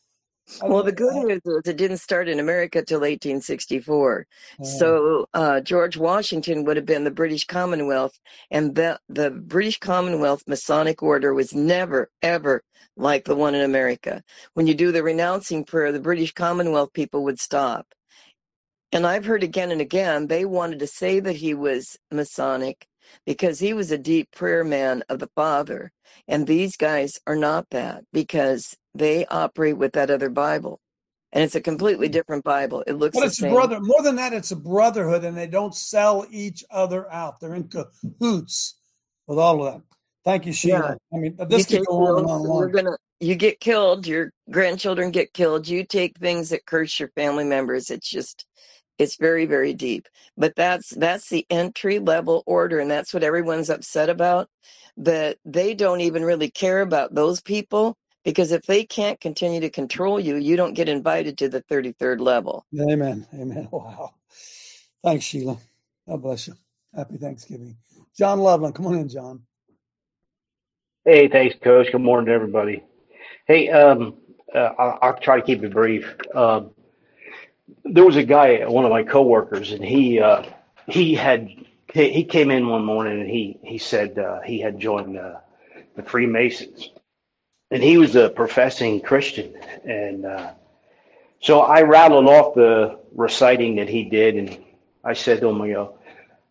[0.60, 4.26] I well the good news is it didn't start in america till 1864
[4.60, 8.18] uh, so uh, george washington would have been the british commonwealth
[8.50, 12.60] and the, the british commonwealth masonic order was never ever
[12.96, 14.22] like the one in america.
[14.54, 17.86] When you do the renouncing prayer the british commonwealth people would stop
[18.92, 22.86] And I've heard again and again they wanted to say that he was Masonic
[23.26, 25.90] because he was a deep prayer man of the Father.
[26.28, 30.80] And these guys are not that because they operate with that other Bible.
[31.32, 32.12] And it's a completely mm.
[32.12, 32.84] different Bible.
[32.86, 33.80] It looks But it's a brother.
[33.80, 37.40] More than that, it's a brotherhood, and they don't sell each other out.
[37.40, 38.78] They're in cahoots
[39.26, 39.82] with all of that.
[40.24, 40.98] Thank you, Sheila.
[41.12, 44.06] I mean, You this could take go on and on we're gonna you get killed,
[44.06, 47.90] your grandchildren get killed, you take things that curse your family members.
[47.90, 48.44] It's just
[48.98, 50.08] it's very, very deep.
[50.36, 54.48] But that's that's the entry level order, and that's what everyone's upset about.
[54.98, 59.70] That they don't even really care about those people because if they can't continue to
[59.70, 62.64] control you, you don't get invited to the 33rd level.
[62.78, 63.26] Amen.
[63.34, 63.68] Amen.
[63.72, 64.14] Wow.
[65.04, 65.58] Thanks, Sheila.
[66.08, 66.54] God bless you.
[66.94, 67.76] Happy Thanksgiving.
[68.16, 69.42] John Loveland, come on in, John.
[71.04, 71.90] Hey, thanks, Coach.
[71.92, 72.84] Good morning to everybody.
[73.46, 74.16] Hey, um,
[74.54, 76.14] uh, I'll, I'll try to keep it brief.
[76.34, 76.72] Um,
[77.84, 80.44] there was a guy, one of my coworkers, and he uh,
[80.86, 81.48] he had
[81.92, 85.36] he came in one morning and he he said uh, he had joined uh,
[85.96, 86.90] the Freemasons,
[87.70, 89.54] and he was a professing Christian,
[89.84, 90.52] and uh,
[91.40, 94.58] so I rattled off the reciting that he did, and
[95.04, 95.60] I said to him,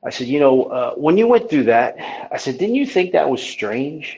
[0.03, 1.95] I said, you know, uh, when you went through that,
[2.31, 4.17] I said, didn't you think that was strange?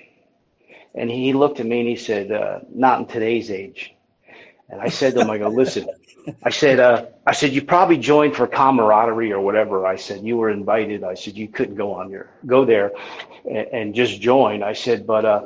[0.95, 3.93] And he looked at me and he said, uh, not in today's age.
[4.73, 5.87] And I said to him, I go, listen,
[6.43, 9.85] I said, uh, I said, you probably joined for camaraderie or whatever.
[9.85, 11.03] I said, you were invited.
[11.03, 12.91] I said, you couldn't go on your, go there
[13.45, 14.63] and, and just join.
[14.63, 15.41] I said, but, uh,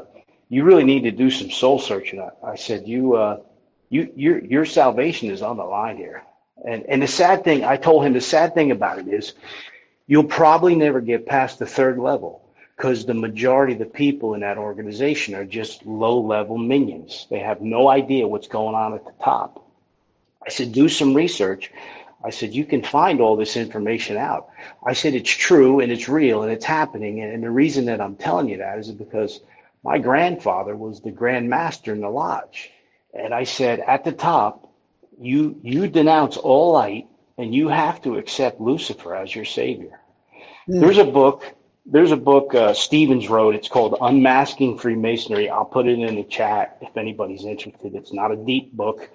[0.48, 2.22] you really need to do some soul searching.
[2.22, 3.42] I, I said, you, uh,
[3.90, 6.24] you, your, your salvation is on the line here.
[6.66, 9.34] And, and the sad thing, I told him the sad thing about it is
[10.08, 12.47] you'll probably never get past the third level
[12.78, 17.26] because the majority of the people in that organization are just low level minions.
[17.32, 19.66] They have no idea what's going on at the top.
[20.46, 21.72] I said, do some research.
[22.24, 24.50] I said, you can find all this information out.
[24.86, 27.20] I said, it's true and it's real and it's happening.
[27.22, 29.42] And, and the reason that I'm telling you that is because
[29.84, 32.70] my grandfather was the grand master in the lodge.
[33.12, 34.72] And I said, at the top,
[35.20, 37.08] you, you denounce all light
[37.40, 40.00] and you have to accept Lucifer as your savior.
[40.68, 40.82] Yeah.
[40.82, 41.44] There's a book.
[41.90, 43.56] There's a book uh, Stevens wrote.
[43.56, 45.50] It's called Unmasking Freemasonry.
[45.50, 47.96] I'll put it in the chat if anybody's interested.
[47.96, 49.10] It's not a deep book,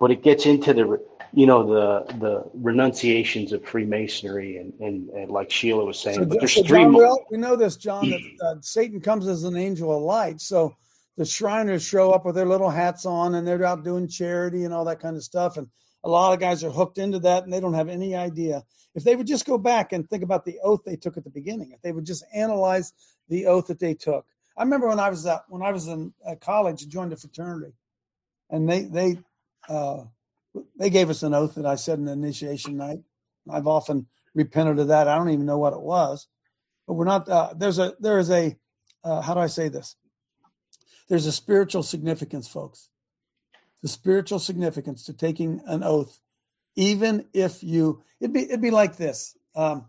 [0.00, 5.30] but it gets into the you know the the renunciations of Freemasonry and and, and
[5.30, 6.16] like Sheila was saying.
[6.18, 6.82] So, but there's so three.
[6.82, 7.26] John, we, more.
[7.30, 10.40] we know this, John, that uh, Satan comes as an angel of light.
[10.40, 10.74] So
[11.16, 14.74] the Shriners show up with their little hats on and they're out doing charity and
[14.74, 15.56] all that kind of stuff.
[15.56, 15.68] And
[16.04, 18.62] a lot of guys are hooked into that and they don't have any idea.
[18.94, 21.30] If they would just go back and think about the oath they took at the
[21.30, 22.92] beginning, if they would just analyze
[23.28, 24.24] the oath that they took.
[24.56, 27.16] I remember when I was at, when I was in uh, college, and joined a
[27.16, 27.74] fraternity,
[28.48, 29.18] and they they
[29.68, 30.04] uh,
[30.78, 33.00] they gave us an oath that I said in initiation night.
[33.50, 35.08] I've often repented of that.
[35.08, 36.26] I don't even know what it was,
[36.86, 37.28] but we're not.
[37.28, 38.56] Uh, there's a there is a
[39.04, 39.96] uh, how do I say this?
[41.08, 42.88] There's a spiritual significance, folks
[43.86, 46.18] the spiritual significance to taking an oath,
[46.74, 49.38] even if you it'd be it'd be like this.
[49.54, 49.86] Um,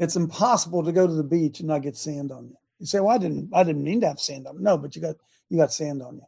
[0.00, 2.56] it's impossible to go to the beach and not get sand on you.
[2.80, 4.64] You say, "Well, I didn't I didn't mean to have sand on." Me.
[4.64, 5.14] No, but you got
[5.48, 6.26] you got sand on you.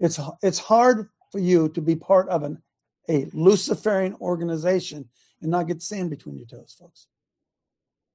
[0.00, 2.60] It's it's hard for you to be part of an
[3.08, 5.08] a Luciferian organization
[5.42, 7.06] and not get sand between your toes, folks.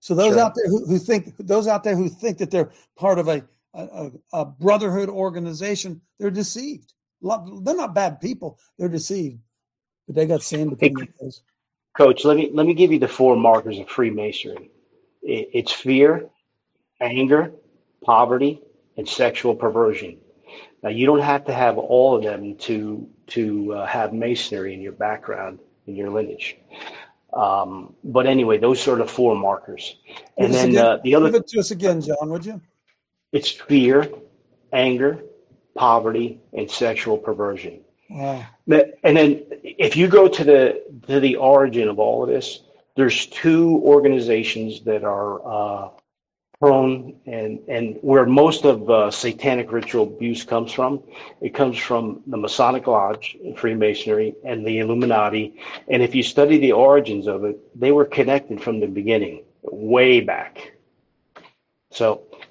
[0.01, 0.41] So those sure.
[0.41, 3.45] out there who, who think those out there who think that they're part of a,
[3.73, 6.91] a, a brotherhood organization, they're deceived.
[7.21, 8.59] They're not bad people.
[8.77, 9.39] They're deceived,
[10.07, 11.31] but they got sand between hey, their.
[11.97, 14.71] Coach, let me let me give you the four markers of Freemasonry.
[15.21, 16.29] It's fear,
[16.99, 17.51] anger,
[18.03, 18.61] poverty,
[18.97, 20.17] and sexual perversion.
[20.83, 24.81] Now, you don't have to have all of them to to uh, have masonry in
[24.81, 26.57] your background in your lineage.
[27.33, 29.95] Um, but anyway, those sort of four markers.
[30.37, 31.27] And then uh, the other.
[31.27, 32.61] Give it to us again, John, would you?
[33.31, 34.09] It's fear,
[34.73, 35.23] anger,
[35.81, 37.81] poverty, and sexual perversion.
[38.07, 38.45] Wow.
[39.03, 40.61] And then if you go to the
[41.07, 42.61] to the origin of all of this,
[42.95, 45.89] there's two organizations that are uh,
[46.59, 51.01] prone and and where most of uh, satanic ritual abuse comes from.
[51.41, 55.45] It comes from the Masonic Lodge, Freemasonry, and the Illuminati.
[55.87, 60.21] And if you study the origins of it, they were connected from the beginning, way
[60.21, 60.73] back.
[61.89, 62.05] So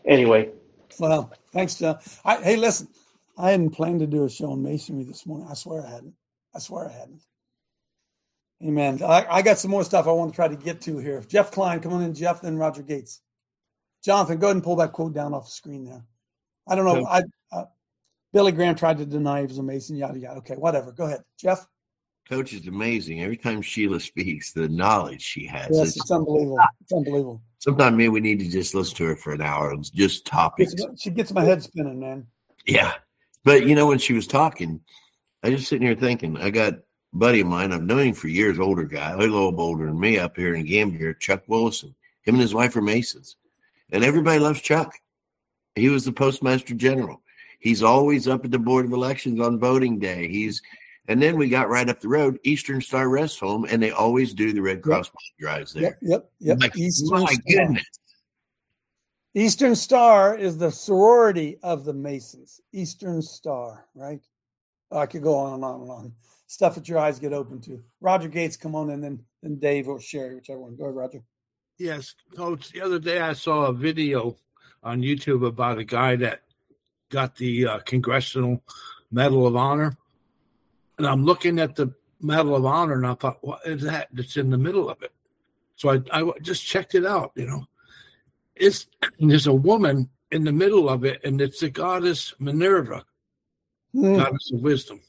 [0.04, 0.50] anyway.
[0.98, 1.98] Well, thanks, John.
[2.24, 2.88] I, hey, listen.
[3.40, 5.48] I hadn't planned to do a show on masonry this morning.
[5.50, 6.14] I swear I hadn't.
[6.55, 7.22] I swear I hadn't.
[8.62, 9.03] Amen.
[9.03, 11.22] I, I got some more stuff I want to try to get to here.
[11.26, 13.22] Jeff Klein, come on in, Jeff, then Roger Gates.
[14.05, 16.05] Jonathan, go ahead and pull that quote down off the screen there.
[16.68, 17.07] I don't know.
[17.07, 17.22] I
[17.53, 17.64] uh,
[18.35, 20.38] Billy Graham tried to deny he was a Mason, yada yada.
[20.38, 20.92] Okay, whatever.
[20.92, 21.66] Go ahead, Jeff.
[22.29, 23.22] Coach is amazing.
[23.22, 25.68] Every time Sheila speaks, the knowledge she has.
[25.72, 26.59] Yes, it's, it's unbelievable.
[26.83, 27.42] It's unbelievable.
[27.59, 30.74] Sometimes maybe we need to just listen to her for an hour and just topics.
[30.98, 32.26] She gets my head spinning, man.
[32.66, 32.94] Yeah.
[33.44, 34.81] But you know, when she was talking,
[35.42, 36.74] I just sitting here thinking, I got
[37.12, 40.18] buddy of mine, I've known him for years, older guy, a little older than me
[40.18, 41.94] up here in Gambier, Chuck Willison.
[42.22, 43.37] Him and his wife are Masons.
[43.90, 44.94] And everybody loves Chuck.
[45.74, 47.22] He was the postmaster general.
[47.59, 50.29] He's always up at the board of elections on voting day.
[50.29, 50.62] He's
[51.09, 54.33] and then we got right up the road, Eastern Star Rest Home, and they always
[54.33, 55.40] do the Red Cross yep.
[55.40, 55.83] drives there.
[55.83, 56.61] Yep, yep, yep.
[56.61, 57.29] Like, my Star.
[57.48, 57.85] goodness.
[59.34, 62.60] Eastern Star is the sorority of the Masons.
[62.72, 64.20] Eastern Star, right?
[64.90, 66.12] I could go on and on and on.
[66.48, 67.80] Stuff that your eyes get open to.
[68.00, 70.74] Roger Gates, come on, and then then Dave or Sherry, whichever one.
[70.74, 71.22] Go ahead, Roger.
[71.78, 72.72] Yes, Coach.
[72.72, 74.37] The other day I saw a video
[74.83, 76.42] on YouTube about a guy that
[77.08, 78.62] got the uh, Congressional
[79.12, 79.96] Medal of Honor,
[80.98, 84.08] and I'm looking at the Medal of Honor, and I thought, what is that?
[84.12, 85.12] That's in the middle of it.
[85.76, 87.31] So I, I just checked it out.
[87.37, 87.66] You know,
[88.57, 88.87] it's
[89.19, 93.05] there's a woman in the middle of it, and it's the goddess Minerva,
[93.92, 94.17] Hmm.
[94.17, 95.01] goddess of wisdom,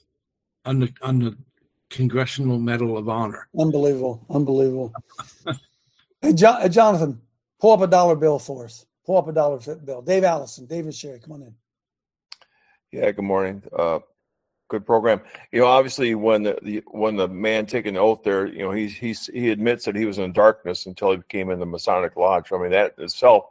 [0.65, 1.37] on the on the
[1.89, 3.47] Congressional Medal of Honor.
[3.59, 4.93] Unbelievable, unbelievable.
[6.21, 7.21] hey, jo- uh, Jonathan,
[7.59, 8.87] Pull up a dollar bill for us.
[9.05, 10.01] Pull up a dollar bill.
[10.01, 11.55] Dave Allison, David Sherry, come on in.
[12.91, 13.61] Yeah, good morning.
[13.71, 13.99] Uh,
[14.71, 15.21] good program.
[15.51, 18.71] You know, obviously, when the, the when the man taking the oath there, you know,
[18.71, 22.15] he's he's he admits that he was in darkness until he became in the Masonic
[22.15, 22.51] Lodge.
[22.51, 23.43] I mean, that itself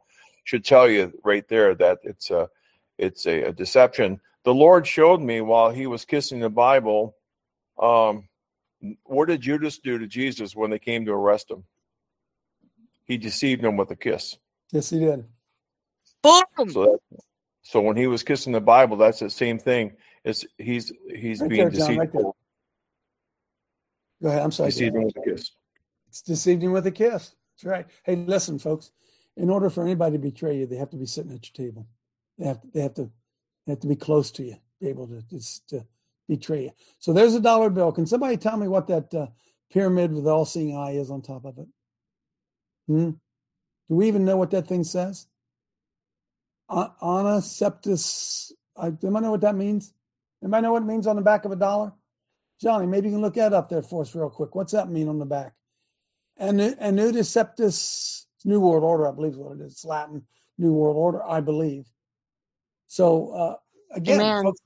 [0.44, 2.48] should tell you right there that it's a
[2.98, 4.20] it's a, a deception.
[4.44, 7.14] The Lord showed me while he was kissing the Bible.
[7.78, 8.28] Um,
[9.04, 11.64] what did Judas do to Jesus when they came to arrest him?
[13.04, 14.38] He deceived him with a kiss.
[14.72, 15.26] Yes, he did.
[16.22, 16.70] Boom.
[16.70, 17.20] So, that,
[17.62, 19.92] so when he was kissing the Bible, that's the same thing.
[20.24, 21.98] It's he's he's Right being there, John, deceived.
[21.98, 22.12] right.
[24.22, 24.42] Go ahead.
[24.42, 24.70] I'm sorry.
[24.70, 25.50] Deceived him with a kiss.
[26.08, 27.34] It's deceived him with a kiss.
[27.56, 27.86] That's right.
[28.04, 28.92] Hey, listen, folks.
[29.36, 31.86] In order for anybody to betray you, they have to be sitting at your table.
[32.38, 32.68] They have to.
[32.74, 33.10] They have to.
[33.66, 35.86] They have to be close to you, be able to just to
[36.28, 36.70] betray you.
[36.98, 37.92] So there's a dollar bill.
[37.92, 39.26] Can somebody tell me what that uh,
[39.72, 41.66] pyramid with the all-seeing eye is on top of it?
[42.88, 43.10] Hmm?
[43.88, 45.26] Do we even know what that thing says?
[46.68, 48.52] A- Ana septis.
[48.76, 49.92] I, anybody know what that means?
[50.42, 51.92] Anybody know what it means on the back of a dollar?
[52.60, 54.54] Johnny, maybe you can look that up there for us real quick.
[54.54, 55.52] What's that mean on the back?
[56.36, 59.72] And Anutus septis, New World Order, I believe is what it is.
[59.72, 60.22] It's Latin,
[60.58, 61.86] New World Order, I believe.
[62.86, 63.56] So uh,
[63.94, 64.42] again, Amen.
[64.44, 64.60] folks,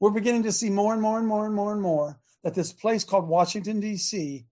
[0.00, 2.72] we're beginning to see more and more and more and more and more that this
[2.72, 4.46] place called Washington D.C.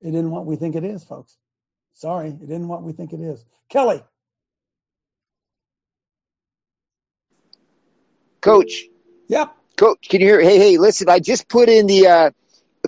[0.00, 1.38] It isn't what we think it is, folks.
[1.94, 3.44] Sorry, it isn't what we think it is.
[3.68, 4.02] Kelly,
[8.40, 8.84] Coach.
[9.28, 9.54] Yep.
[9.76, 10.40] Coach, can you hear?
[10.40, 12.30] Hey, hey, listen, I just put in the uh,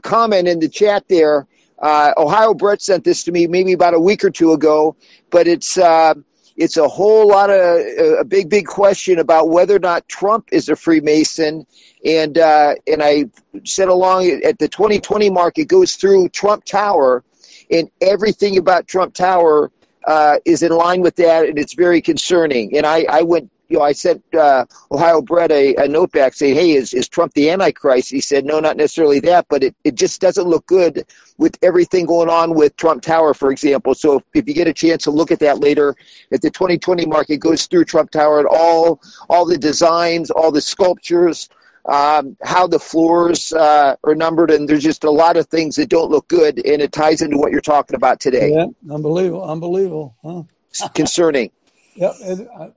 [0.02, 1.46] comment in the chat there.
[1.78, 4.96] Uh, Ohio Brett sent this to me maybe about a week or two ago,
[5.30, 6.14] but it's uh,
[6.56, 7.80] it's a whole lot of
[8.18, 11.66] a big, big question about whether or not Trump is a Freemason.
[12.04, 13.26] And uh, and I
[13.64, 17.22] said along at the 2020 mark, it goes through Trump Tower,
[17.70, 19.70] and everything about Trump Tower
[20.06, 22.76] uh, is in line with that, and it's very concerning.
[22.76, 26.34] And I, I went, you know, I sent uh, Ohio Brett a, a note back
[26.34, 29.76] saying, "Hey, is, is Trump the Antichrist?" He said, "No, not necessarily that, but it,
[29.84, 31.06] it just doesn't look good
[31.38, 34.72] with everything going on with Trump Tower, for example." So if, if you get a
[34.72, 35.94] chance to look at that later,
[36.32, 39.00] if the 2020 market goes through Trump Tower and all
[39.30, 41.48] all the designs, all the sculptures.
[41.86, 45.88] Um, how the floors uh, are numbered, and there's just a lot of things that
[45.88, 48.52] don't look good, and it ties into what you're talking about today.
[48.52, 50.88] yeah, unbelievable, unbelievable, huh?
[50.92, 51.50] Concerning.
[52.00, 52.14] Yep.
[52.56, 52.68] uh,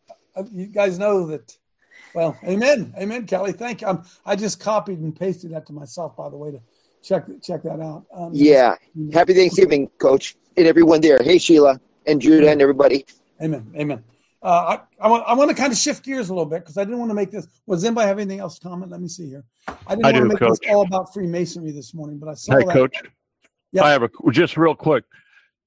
[0.51, 1.55] you guys know that.
[2.15, 3.53] Well, amen, amen, Kelly.
[3.53, 3.87] Thank you.
[3.87, 6.59] Um, I just copied and pasted that to myself, by the way, to
[7.01, 8.05] check check that out.
[8.13, 8.75] Um, Yeah.
[9.11, 11.17] Happy Thanksgiving, Coach, and everyone there.
[11.23, 13.05] Hey, Sheila and Judah and everybody.
[13.41, 13.71] Amen.
[13.75, 14.03] Amen.
[14.43, 16.77] Uh, I, I want I want to kind of shift gears a little bit because
[16.77, 17.47] I didn't want to make this.
[17.65, 18.91] Was anybody have anything else to comment?
[18.91, 19.43] Let me see here.
[19.87, 20.59] I didn't I want to do, make Coach.
[20.61, 22.73] this all about Freemasonry this morning, but I saw Hey, that.
[22.73, 22.95] Coach.
[23.71, 23.85] Yeah.
[23.85, 25.05] I have a just real quick.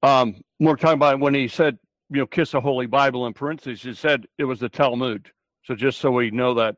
[0.03, 1.79] Um, we're talking about when he said,
[2.11, 3.83] you know, kiss the Holy Bible in parentheses.
[3.83, 5.31] He said it was the Talmud.
[5.65, 6.77] So just so we know that,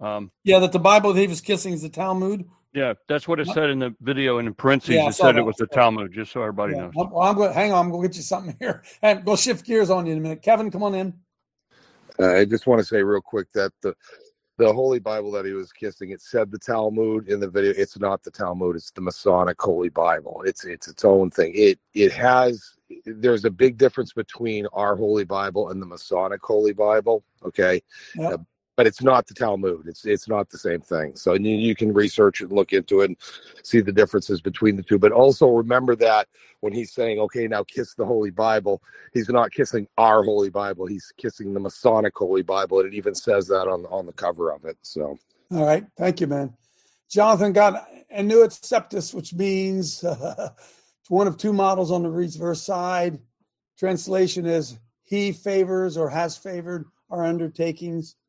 [0.00, 2.44] um, Yeah, that the Bible that he was kissing is the Talmud.
[2.74, 5.38] yeah, that's what it said in the video, and in parentheses Yeah, it said that.
[5.40, 6.12] it was the Talmud.
[6.12, 6.82] Just so everybody Yeah.
[6.82, 6.94] knows.
[6.98, 7.52] I'm, well, I'm going.
[7.52, 10.12] Hang on, I'm going to get you something here, and go shift gears on you
[10.12, 10.42] in a minute.
[10.42, 11.14] Kevin, come on in.
[12.20, 13.94] Uh, I just want to say real quick that the
[14.58, 17.72] the Holy Bible that he was kissing, it said the Talmud in the video.
[17.76, 18.76] It's not the Talmud.
[18.76, 20.42] It's the Masonic Holy Bible.
[20.44, 21.52] It's it's its own thing.
[21.54, 22.74] It it has.
[23.06, 27.24] There's a big difference between our Holy Bible and the Masonic Holy Bible.
[27.44, 27.82] Okay,
[28.14, 28.40] Yep.
[28.72, 29.86] Uh, but it's not the Talmud.
[29.86, 31.16] It's it's not the same thing.
[31.16, 33.16] So you, you can research and look into it and
[33.62, 34.98] see the differences between the two.
[34.98, 36.28] But also remember that
[36.60, 40.86] when he's saying, "Okay, now kiss the Holy Bible," he's not kissing our Holy Bible.
[40.86, 44.50] He's kissing the Masonic Holy Bible, and it even says that on on the cover
[44.50, 44.78] of it.
[44.82, 45.18] So
[45.52, 46.54] All right, thank you, man.
[47.10, 50.52] Jonathan got Annuit Coeptis, which means it's
[51.10, 53.18] one of two models on the reverse side.
[53.78, 58.21] Translation is "He favors or has favored our undertakings," uh,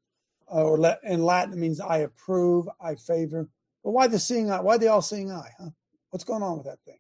[0.54, 3.49] Uh, or la- in Latin it means "I approve, I favor."
[3.84, 4.62] But why the seeing eye?
[4.62, 5.51] Why they all seeing eye?
[5.60, 5.70] Huh?
[6.12, 6.99] What's going on with that thing?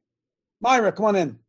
[0.59, 1.39] Myra, come on in.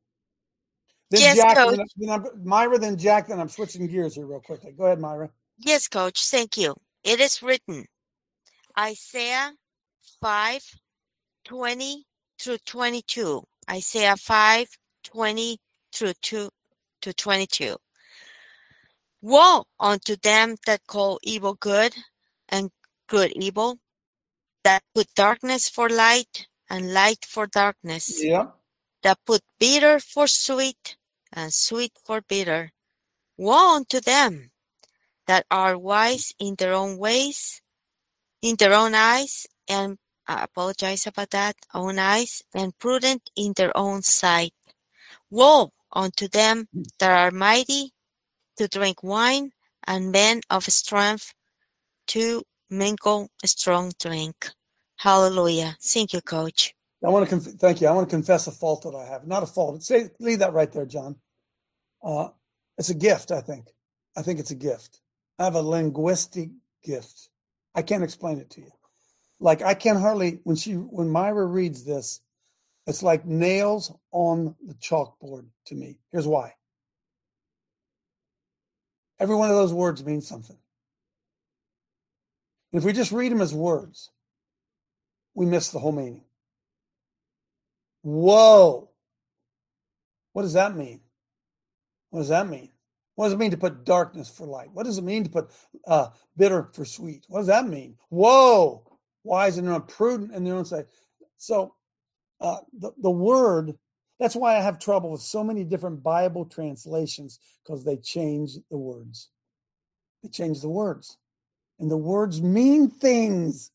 [1.10, 1.76] Then Yes, Jack, Coach.
[1.76, 4.72] then, then I'm, Myra, then Jack, then I'm switching gears here real quickly.
[4.72, 5.30] Go ahead, Myra.
[5.58, 6.26] Yes, Coach.
[6.26, 6.74] Thank you.
[7.04, 7.86] It is written
[8.78, 9.52] Isaiah
[10.20, 10.62] 5
[11.44, 12.04] 20
[12.38, 13.42] through 22.
[13.70, 14.68] Isaiah 5
[15.04, 15.58] 20
[15.92, 16.50] through 2
[17.02, 17.76] to 22.
[19.24, 21.94] Woe unto them that call evil good
[22.46, 22.70] and
[23.06, 23.78] good evil,
[24.64, 28.48] that put darkness for light and light for darkness, Yeah.
[29.00, 30.98] that put bitter for sweet
[31.32, 32.72] and sweet for bitter.
[33.38, 34.52] Woe unto them
[35.26, 37.62] that are wise in their own ways,
[38.42, 39.96] in their own eyes, and
[40.26, 44.52] I apologize about that, own eyes, and prudent in their own sight.
[45.30, 46.68] Woe unto them
[46.98, 47.94] that are mighty
[48.56, 49.50] to drink wine,
[49.86, 51.34] and men of strength
[52.08, 54.50] to mingle strong drink.
[54.96, 55.76] Hallelujah.
[55.82, 56.74] Thank you, Coach.
[57.04, 57.88] I want to conf- thank you.
[57.88, 59.26] I want to confess a fault that I have.
[59.26, 59.82] Not a fault.
[59.82, 61.16] Say, leave that right there, John.
[62.02, 62.28] Uh,
[62.78, 63.30] it's a gift.
[63.30, 63.66] I think.
[64.16, 65.00] I think it's a gift.
[65.38, 66.50] I have a linguistic
[66.82, 67.28] gift.
[67.74, 68.70] I can't explain it to you.
[69.40, 72.20] Like I can hardly when she when Myra reads this,
[72.86, 75.98] it's like nails on the chalkboard to me.
[76.12, 76.54] Here's why.
[79.20, 80.56] Every one of those words means something.
[82.72, 84.10] And if we just read them as words,
[85.34, 86.24] we miss the whole meaning.
[88.02, 88.90] Whoa.
[90.32, 91.00] What does that mean?
[92.10, 92.70] What does that mean?
[93.14, 94.70] What does it mean to put darkness for light?
[94.72, 95.50] What does it mean to put
[95.86, 97.24] uh, bitter for sweet?
[97.28, 97.96] What does that mean?
[98.08, 98.98] Whoa.
[99.22, 100.86] Wise and imprudent in their own sight.
[101.36, 101.74] So
[102.40, 103.78] uh, the, the word,
[104.24, 108.78] that's why I have trouble with so many different Bible translations because they change the
[108.78, 109.28] words.
[110.22, 111.18] They change the words.
[111.78, 113.70] And the words mean things.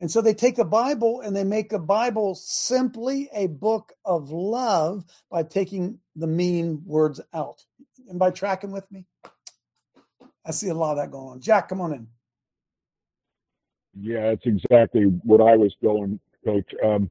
[0.00, 4.30] And so they take the Bible and they make a Bible simply a book of
[4.30, 7.64] love by taking the mean words out.
[8.08, 9.06] And by tracking with me,
[10.46, 11.40] I see a lot of that going on.
[11.40, 12.06] Jack, come on in.
[13.98, 16.72] Yeah, it's exactly what I was going, Coach.
[16.84, 17.10] Um,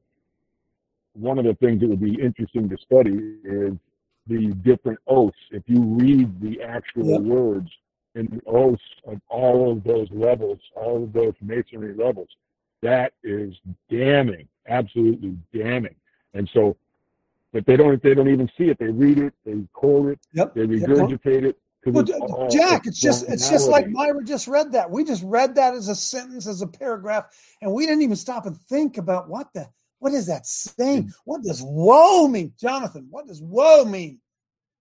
[1.14, 3.74] one of the things that would be interesting to study is
[4.28, 5.38] the different oaths.
[5.52, 7.22] If you read the actual Yep.
[7.22, 7.70] words
[8.16, 12.30] and the oaths of all of those levels, all of those masonry levels,
[12.82, 13.54] that is
[13.90, 15.96] damning, absolutely damning.
[16.34, 16.78] And so,
[17.52, 18.80] but they don't, they don't even see it.
[18.80, 20.56] They read it, they quote it, Yep.
[20.56, 20.70] they Yep.
[20.88, 21.58] regurgitate it.
[21.84, 23.90] 'cause Well, it's Jack, it's just it's just like.
[23.90, 24.90] Myra just read that.
[24.90, 27.26] We just read that as a sentence, as a paragraph,
[27.62, 29.68] and we didn't even stop and think about what the
[30.02, 31.04] what is that saying?
[31.04, 31.14] Mm.
[31.26, 33.06] What does woe mean, Jonathan?
[33.12, 34.20] What does woe mean?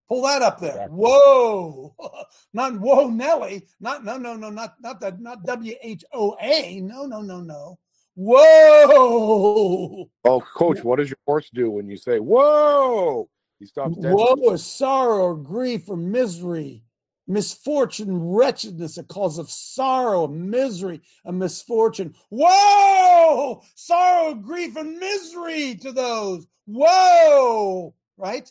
[0.09, 0.89] Pull that up there.
[0.89, 1.95] Whoa,
[2.55, 3.68] not whoa, Nelly.
[3.81, 6.81] Not no no no not not that not W H O A.
[6.81, 7.79] No no no no.
[8.14, 10.11] Whoa.
[10.25, 13.29] Oh, coach, what does your horse do when you say "whoa"?
[13.59, 14.14] He stops dead.
[14.14, 16.83] Woe is sorrow or grief or misery,
[17.31, 22.14] misfortune, wretchedness, a cause of sorrow, misery, a misfortune.
[22.28, 23.62] Whoa!
[23.74, 26.47] Sorrow, grief, and misery to those.
[26.66, 27.95] Whoa!
[28.16, 28.51] Right?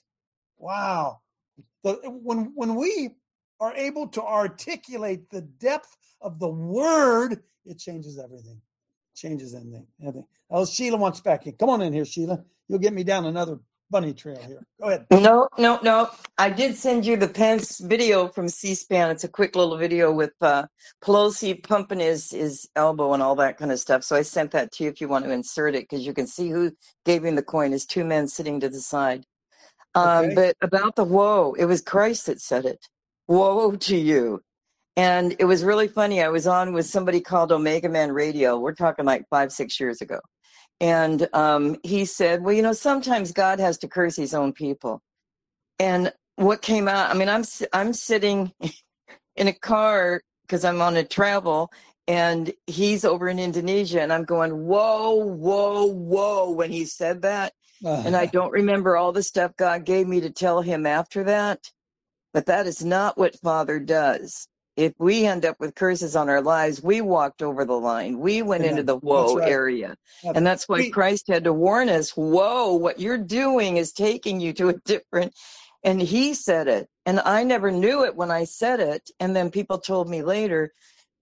[0.57, 1.19] Wow.
[1.83, 3.11] The, when when we
[3.59, 8.61] are able to articulate the depth of the word, it changes everything.
[9.15, 9.85] Changes anything.
[10.01, 10.27] Everything.
[10.49, 11.53] Oh, Sheila wants back in.
[11.53, 12.43] Come on in here, Sheila.
[12.67, 13.59] You'll get me down another
[13.89, 14.63] bunny trail here.
[14.81, 15.05] Go ahead.
[15.11, 16.09] No, no, no.
[16.37, 19.11] I did send you the Pence video from C-SPAN.
[19.11, 20.67] It's a quick little video with uh,
[21.03, 24.03] Pelosi pumping his his elbow and all that kind of stuff.
[24.03, 26.27] So I sent that to you if you want to insert it because you can
[26.27, 26.71] see who
[27.05, 27.73] gave him the coin.
[27.73, 29.25] Is two men sitting to the side.
[29.95, 30.35] Um, Okay.
[30.35, 32.87] But about the woe, it was Christ that said it.
[33.27, 34.41] Woe to you.
[34.95, 36.21] And it was really funny.
[36.21, 38.59] I was on with somebody called Omega Man Radio.
[38.59, 40.19] We're talking like five, six years ago.
[40.81, 45.01] And um, he said, Well, you know, sometimes God has to curse his own people.
[45.77, 48.53] And what came out, I mean, I'm, I'm sitting
[49.35, 51.71] in a car because I'm on a travel
[52.07, 57.53] and he's over in Indonesia and I'm going, Whoa, whoa, whoa, when he said that.
[57.83, 61.59] And I don't remember all the stuff God gave me to tell him after that.
[62.33, 64.47] But that is not what Father does.
[64.79, 68.17] If we end up with curses on our lives, we walked over the line.
[68.17, 69.49] We went into the woe right.
[69.49, 69.97] area.
[70.23, 73.91] That's And that's why We- Christ had to warn us, whoa, what you're doing is
[73.91, 75.33] taking you to a different.
[75.83, 76.87] And he said it.
[77.05, 79.09] And I never knew it when I said it.
[79.19, 80.71] And then people told me later.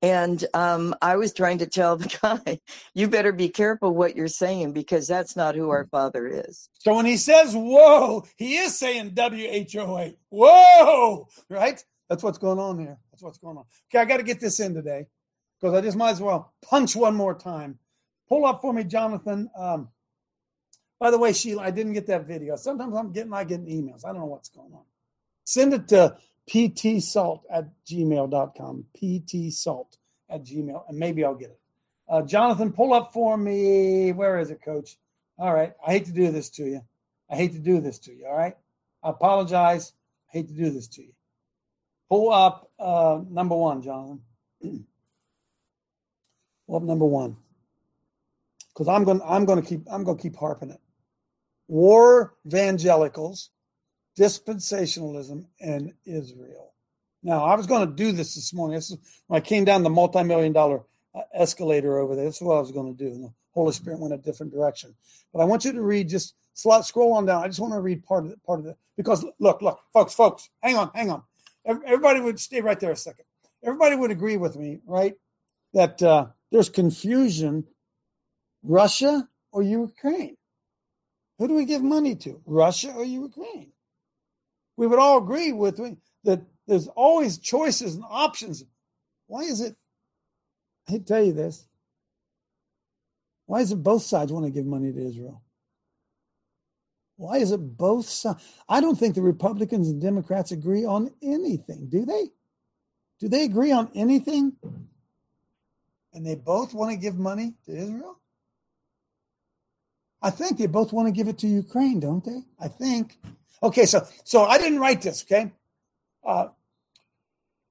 [0.03, 2.59] And um, I was trying to tell the guy,
[2.93, 6.69] you better be careful what you're saying because that's not who our Father is.
[6.73, 10.15] So when he says whoa, he is saying W H O A.
[10.29, 11.83] Whoa, right?
[12.09, 12.97] That's what's going on here.
[13.11, 13.65] That's what's going on.
[13.89, 15.07] Okay, I got to get this in today
[15.59, 17.79] because I just might as well punch one more time.
[18.29, 19.49] Pull up for me, Jonathan.
[19.57, 19.89] Um,
[20.99, 22.55] by the way, Sheila, I didn't get that video.
[22.55, 24.05] Sometimes I'm getting I getting emails.
[24.05, 24.83] I don't know what's going on.
[25.43, 26.17] Send it to
[26.49, 28.85] ptsalt at gmail.com.
[28.95, 29.97] ptsalt
[30.29, 31.59] at gmail, and maybe I'll get it.
[32.09, 34.11] Uh, Jonathan, pull up for me.
[34.13, 34.97] Where is it, coach?
[35.37, 35.73] All right.
[35.85, 36.81] I hate to do this to you.
[37.29, 38.25] I hate to do this to you.
[38.25, 38.55] All right.
[39.03, 39.93] I apologize.
[40.29, 41.11] I hate to do this to you.
[42.09, 44.21] Pull up uh, number one, Jonathan.
[46.67, 47.37] pull up number one.
[48.73, 50.79] Because I'm going I'm gonna keep I'm gonna keep harping it.
[51.67, 53.49] War evangelicals,
[54.17, 56.73] dispensationalism, and Israel.
[57.23, 58.75] Now, I was going to do this this morning.
[58.75, 58.97] This is
[59.27, 60.83] when I came down the multi-million dollar
[61.13, 62.25] uh, escalator over there.
[62.25, 63.11] This is what I was going to do.
[63.11, 64.95] And the Holy Spirit went a different direction.
[65.33, 67.43] But I want you to read just slot, scroll on down.
[67.43, 70.13] I just want to read part of it, part of it because look, look, folks,
[70.13, 71.23] folks, hang on, hang on.
[71.67, 73.25] Everybody would stay right there a second.
[73.63, 75.15] Everybody would agree with me, right?
[75.73, 77.65] That uh, there's confusion.
[78.63, 80.35] Russia or Ukraine?
[81.37, 82.41] Who do we give money to?
[82.45, 83.71] Russia or Ukraine?
[84.75, 88.63] We would all agree with me that there's always choices and options.
[89.27, 89.75] Why is it?
[90.89, 91.67] I tell you this.
[93.45, 95.41] Why is it both sides want to give money to Israel?
[97.17, 98.43] Why is it both sides?
[98.69, 102.29] I don't think the Republicans and Democrats agree on anything, do they?
[103.19, 104.53] Do they agree on anything?
[106.13, 108.19] And they both want to give money to Israel?
[110.21, 112.41] I think they both want to give it to Ukraine, don't they?
[112.59, 113.17] I think.
[113.61, 115.23] Okay, so so I didn't write this.
[115.23, 115.51] Okay,
[116.23, 116.47] uh,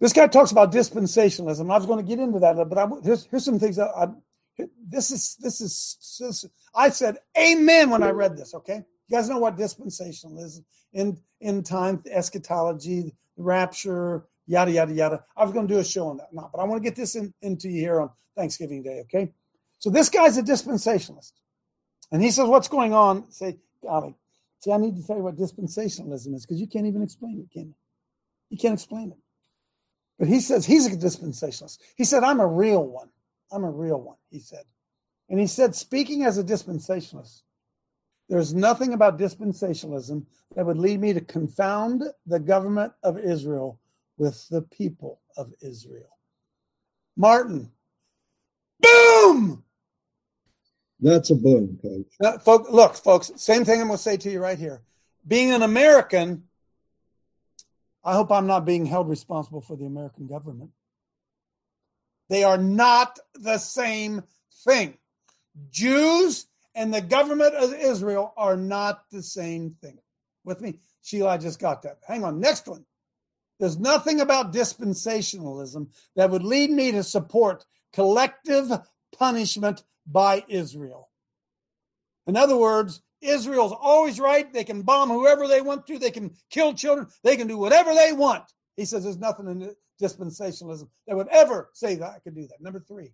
[0.00, 1.72] this guy talks about dispensationalism.
[1.72, 4.08] I was going to get into that, but I, here's here's some things that I,
[4.88, 6.44] this is this is this,
[6.74, 8.54] I said amen when I read this.
[8.54, 15.24] Okay, you guys know what dispensationalism in in time eschatology, rapture, yada yada yada.
[15.36, 16.96] I was going to do a show on that, not, but I want to get
[16.96, 19.00] this in, into you here on Thanksgiving Day.
[19.02, 19.32] Okay,
[19.78, 21.32] so this guy's a dispensationalist,
[22.10, 24.16] and he says, "What's going on?" Say, golly,
[24.60, 27.52] see, I need to tell you what dispensationalism is because you can't even explain it,
[27.52, 27.74] can you?
[28.50, 29.18] You can't explain it.
[30.18, 31.78] But he says he's a dispensationalist.
[31.96, 33.10] He said, I'm a real one.
[33.52, 34.64] I'm a real one, he said.
[35.28, 37.42] And he said, speaking as a dispensationalist,
[38.28, 40.24] there's nothing about dispensationalism
[40.54, 43.80] that would lead me to confound the government of Israel
[44.18, 46.18] with the people of Israel.
[47.16, 47.70] Martin,
[48.80, 49.62] boom!
[51.00, 52.06] That's a boom, coach.
[52.20, 54.82] Now, folk, look, folks, same thing I'm going to say to you right here.
[55.28, 56.44] Being an American,
[58.02, 60.70] I hope I'm not being held responsible for the American government.
[62.28, 64.22] They are not the same
[64.64, 64.96] thing.
[65.70, 66.46] Jews
[66.76, 69.98] and the government of Israel are not the same thing.
[70.44, 70.78] With me?
[71.02, 71.98] Sheila, I just got that.
[72.06, 72.38] Hang on.
[72.38, 72.84] Next one.
[73.58, 78.70] There's nothing about dispensationalism that would lead me to support collective
[79.16, 81.08] punishment by Israel.
[82.26, 84.52] In other words, Israel's always right.
[84.52, 85.98] They can bomb whoever they want to.
[85.98, 87.08] They can kill children.
[87.24, 88.44] They can do whatever they want.
[88.76, 92.60] He says there's nothing in dispensationalism that would ever say that I could do that.
[92.60, 93.12] Number three,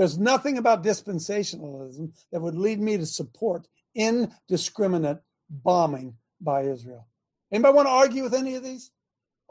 [0.00, 5.18] there's nothing about dispensationalism that would lead me to support indiscriminate
[5.50, 7.06] bombing by Israel.
[7.52, 8.92] Anybody want to argue with any of these?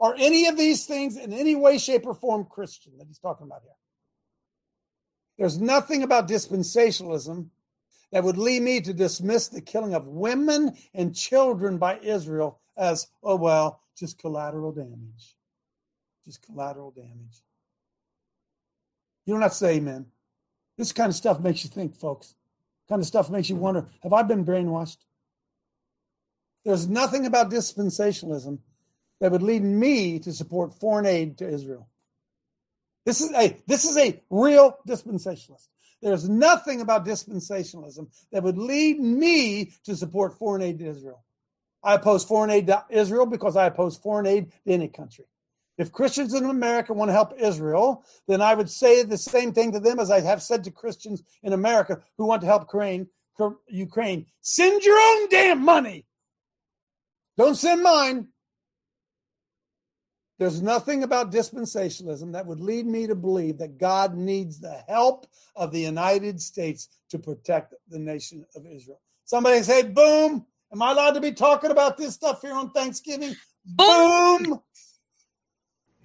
[0.00, 3.46] Are any of these things in any way, shape, or form Christian that he's talking
[3.46, 3.76] about here?
[5.38, 7.46] There's nothing about dispensationalism
[8.10, 13.06] that would lead me to dismiss the killing of women and children by Israel as,
[13.22, 15.36] oh, well, just collateral damage.
[16.24, 17.44] Just collateral damage.
[19.26, 20.06] You don't have to say amen.
[20.80, 22.34] This kind of stuff makes you think, folks.
[22.88, 24.96] Kind of stuff makes you wonder have I been brainwashed?
[26.64, 28.60] There's nothing about dispensationalism
[29.20, 31.86] that would lead me to support foreign aid to Israel.
[33.04, 35.68] This is a this is a real dispensationalist.
[36.00, 41.22] There's nothing about dispensationalism that would lead me to support foreign aid to Israel.
[41.84, 45.26] I oppose foreign aid to Israel because I oppose foreign aid to any country.
[45.80, 49.72] If Christians in America want to help Israel, then I would say the same thing
[49.72, 53.08] to them as I have said to Christians in America who want to help Ukraine.
[53.66, 56.04] Ukraine, send your own damn money.
[57.38, 58.28] Don't send mine.
[60.38, 65.26] There's nothing about dispensationalism that would lead me to believe that God needs the help
[65.56, 69.00] of the United States to protect the nation of Israel.
[69.24, 70.44] Somebody say, boom.
[70.72, 73.34] Am I allowed to be talking about this stuff here on Thanksgiving?
[73.64, 74.60] Boom.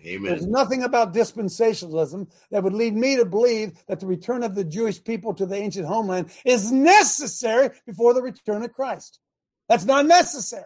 [0.06, 0.32] Amen.
[0.32, 4.64] There's nothing about dispensationalism that would lead me to believe that the return of the
[4.64, 9.20] Jewish people to the ancient homeland is necessary before the return of Christ.
[9.68, 10.64] That's not necessary.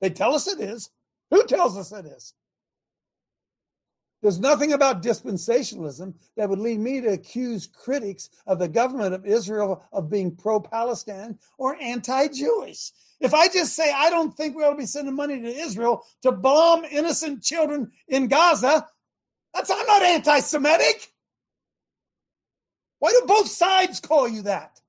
[0.00, 0.90] They tell us it is.
[1.30, 2.34] Who tells us it is?
[4.22, 9.24] There's nothing about dispensationalism that would lead me to accuse critics of the government of
[9.24, 12.92] Israel of being pro Palestine or anti Jewish.
[13.20, 16.04] If I just say I don't think we ought to be sending money to Israel
[16.22, 18.86] to bomb innocent children in Gaza,
[19.54, 21.12] that's I'm not anti Semitic.
[22.98, 24.80] Why do both sides call you that?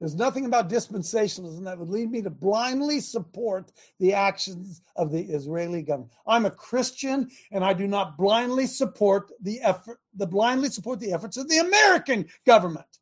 [0.00, 5.22] There's nothing about dispensationalism that would lead me to blindly support the actions of the
[5.22, 6.12] Israeli government.
[6.26, 11.12] I'm a Christian and I do not blindly support the effort, the blindly support the
[11.12, 12.98] efforts of the American government.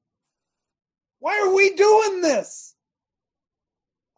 [1.19, 2.72] Why are we doing this?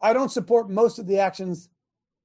[0.05, 1.67] I don't support most of the actions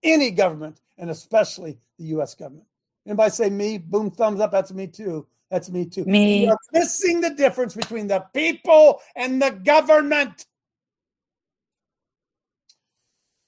[0.02, 2.66] any government and especially the US government.
[3.06, 3.78] Anybody say me?
[3.78, 4.52] Boom, thumbs up.
[4.52, 5.26] That's me too.
[5.50, 6.04] That's me too.
[6.04, 6.44] Me.
[6.44, 10.44] You're missing the difference between the people and the government.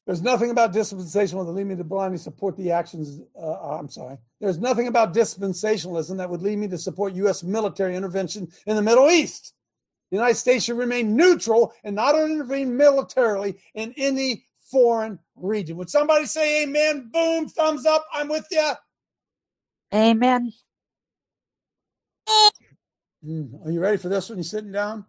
[0.06, 3.20] There's nothing about dispensationalism that would lead me to blindly support the actions.
[3.38, 4.16] Uh, I'm sorry.
[4.40, 7.42] There's nothing about dispensationalism that would lead me to support U.S.
[7.42, 9.52] military intervention in the Middle East.
[10.12, 15.78] The United States should remain neutral and not intervene militarily in any foreign region.
[15.78, 17.10] Would somebody say amen?
[17.12, 18.04] Boom, thumbs up.
[18.12, 18.72] I'm with you.
[19.94, 20.52] Amen.
[23.26, 24.38] Mm, Are you ready for this one?
[24.38, 25.06] You sitting down?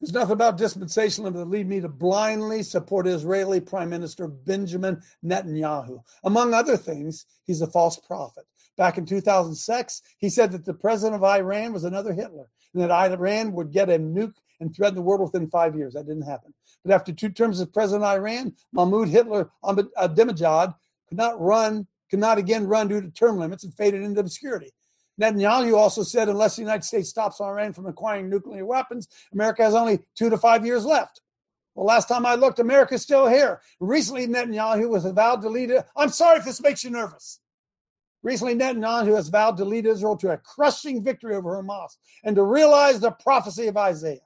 [0.00, 6.02] There's nothing about dispensationalism that lead me to blindly support Israeli Prime Minister Benjamin Netanyahu.
[6.22, 8.44] Among other things, he's a false prophet.
[8.78, 12.92] Back in 2006, he said that the president of Iran was another Hitler and that
[12.92, 15.94] Iran would get a nuke and threaten the world within five years.
[15.94, 16.54] That didn't happen.
[16.84, 20.72] But after two terms as president of Iran, Mahmoud Hitler Ahmadinejad uh,
[21.08, 24.70] could not run, could not again run due to term limits and faded into obscurity.
[25.20, 29.74] Netanyahu also said unless the United States stops Iran from acquiring nuclear weapons, America has
[29.74, 31.20] only two to five years left.
[31.74, 33.60] Well, last time I looked, America's still here.
[33.80, 35.72] Recently, Netanyahu was vowed to lead.
[35.96, 37.40] I'm sorry if this makes you nervous.
[38.28, 42.42] Recently, Netanyahu has vowed to lead Israel to a crushing victory over Hamas and to
[42.42, 44.20] realize the prophecy of Isaiah.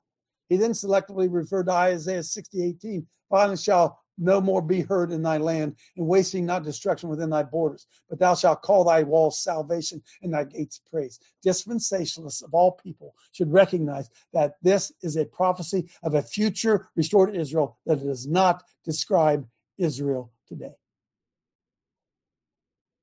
[0.49, 3.07] He then selectively referred to Isaiah 60, 18.
[3.31, 7.45] Violence shall no more be heard in thy land, and wasting not destruction within thy
[7.45, 7.87] borders.
[8.11, 11.21] But thou shalt call thy walls salvation and thy gates praise.
[11.47, 17.37] Dispensationalists of all people should recognize that this is a prophecy of a future restored
[17.37, 19.47] Israel that does not describe
[19.79, 20.75] Israel today.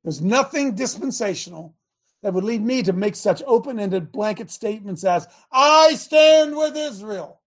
[0.03, 1.75] There's nothing dispensational
[2.23, 6.75] that would lead me to make such open ended blanket statements as, I stand with
[6.75, 7.41] Israel,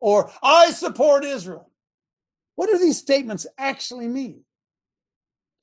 [0.00, 1.70] or I support Israel.
[2.54, 4.42] What do these statements actually mean?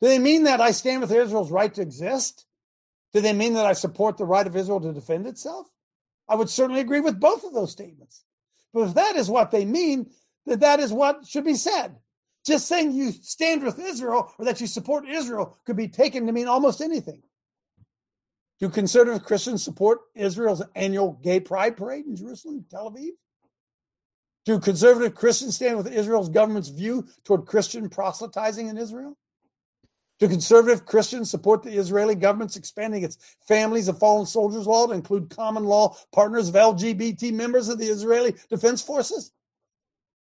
[0.01, 2.45] Do they mean that I stand with Israel's right to exist?
[3.13, 5.67] Do they mean that I support the right of Israel to defend itself?
[6.27, 8.23] I would certainly agree with both of those statements.
[8.73, 10.11] But if that is what they mean,
[10.45, 11.95] then that is what should be said.
[12.45, 16.33] Just saying you stand with Israel or that you support Israel could be taken to
[16.33, 17.21] mean almost anything.
[18.59, 23.11] Do conservative Christians support Israel's annual gay pride parade in Jerusalem, Tel Aviv?
[24.45, 29.17] Do conservative Christians stand with Israel's government's view toward Christian proselytizing in Israel?
[30.19, 33.17] Do conservative Christians support the Israeli government's expanding its
[33.47, 37.87] families of fallen soldiers law to include common law partners of LGBT members of the
[37.87, 39.31] Israeli Defense Forces?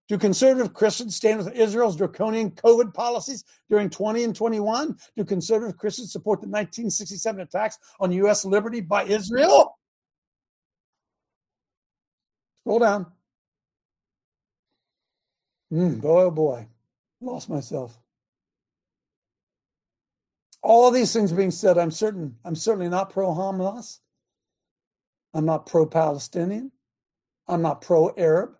[0.10, 4.97] Do conservative Christians stand with Israel's draconian COVID policies during 20 and 21?
[5.16, 8.43] Do conservative Christians support the 1967 attacks on U.S.
[8.43, 9.78] liberty by Israel?
[12.64, 13.05] Scroll down.
[15.72, 16.68] Mm, boy, oh boy,
[17.22, 17.95] lost myself.
[20.64, 23.99] All these things being said, I'm certain I'm certainly not pro Hamas.
[25.36, 26.72] I'm not pro Palestinian.
[27.47, 28.59] I'm not pro Arab.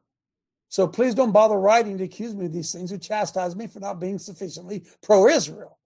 [0.70, 3.80] So please don't bother writing to accuse me of these things or chastise me for
[3.80, 5.80] not being sufficiently pro Israel.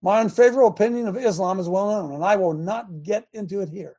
[0.00, 3.68] My unfavorable opinion of Islam is well known, and I will not get into it
[3.68, 3.96] here.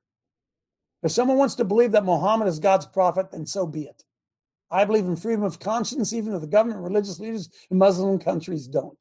[1.03, 4.03] If someone wants to believe that Muhammad is God's prophet, then so be it.
[4.71, 8.67] I believe in freedom of conscience, even if the government, religious leaders in Muslim countries
[8.67, 8.97] don't.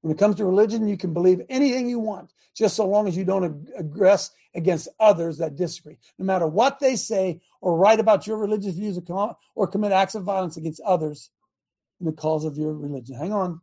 [0.00, 3.16] When it comes to religion, you can believe anything you want, just so long as
[3.16, 5.98] you don't aggress against others that disagree.
[6.18, 9.92] No matter what they say or write about your religious views or, com- or commit
[9.92, 11.30] acts of violence against others
[12.00, 13.16] in the cause of your religion.
[13.16, 13.60] Hang on.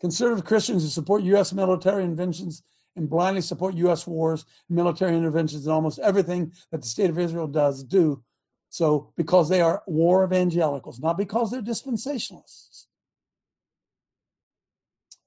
[0.00, 1.52] Conservative Christians who support U.S.
[1.52, 2.62] military interventions
[2.96, 4.06] and blindly support U.S.
[4.06, 8.22] wars, military interventions, and almost everything that the state of Israel does do
[8.68, 12.86] so because they are war evangelicals, not because they're dispensationalists.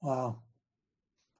[0.01, 0.41] Wow.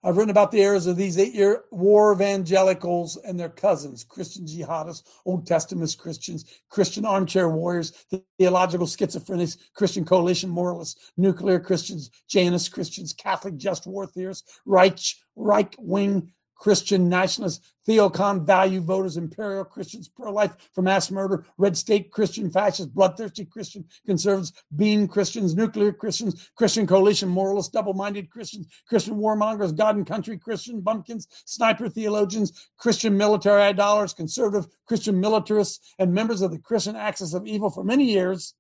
[0.03, 4.45] I've written about the errors of these eight year war evangelicals and their cousins, Christian
[4.45, 7.93] jihadists, Old Testament Christians, Christian armchair warriors,
[8.37, 15.01] theological schizophrenics, Christian coalition moralists, nuclear Christians, Janus Christians, Catholic just war theorists, right,
[15.35, 21.78] right wing Christian nationalists, theocon value voters, imperial Christians, pro life for mass murder, red
[21.78, 28.30] state Christian fascists, bloodthirsty Christian conservatives, bean Christians, nuclear Christians, Christian coalition moralists, double minded
[28.30, 35.20] Christians, Christian warmongers, God and country Christian bumpkins, sniper theologians, Christian military idolaters, conservative Christian
[35.20, 38.55] militarists, and members of the Christian axis of evil for many years.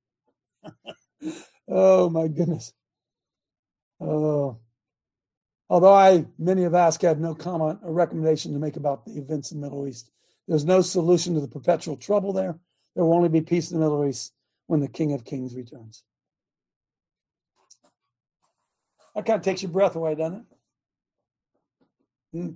[1.67, 2.73] oh my goodness.
[3.99, 4.59] Oh.
[5.69, 9.51] Although I, many asked, I have no comment or recommendation to make about the events
[9.51, 10.11] in the Middle East.
[10.47, 12.57] There's no solution to the perpetual trouble there.
[12.95, 14.33] There will only be peace in the Middle East
[14.67, 16.03] when the King of Kings returns.
[19.13, 20.45] That kind of takes your breath away, doesn't
[22.33, 22.39] it?
[22.39, 22.49] Hmm.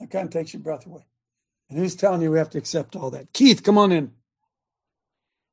[0.00, 1.04] That kind of takes your breath away.
[1.68, 3.32] And who's telling you we have to accept all that?
[3.32, 4.12] Keith, come on in.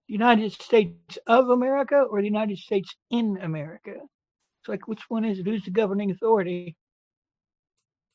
[0.07, 3.95] United States of America or the United States in America?
[4.61, 5.47] It's like, which one is it?
[5.47, 6.75] Who's the governing authority?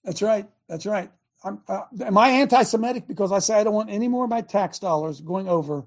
[0.05, 0.49] That's right.
[0.69, 1.11] That's right.
[1.45, 4.79] Uh, am I anti-Semitic because I say I don't want any more of my tax
[4.79, 5.85] dollars going over?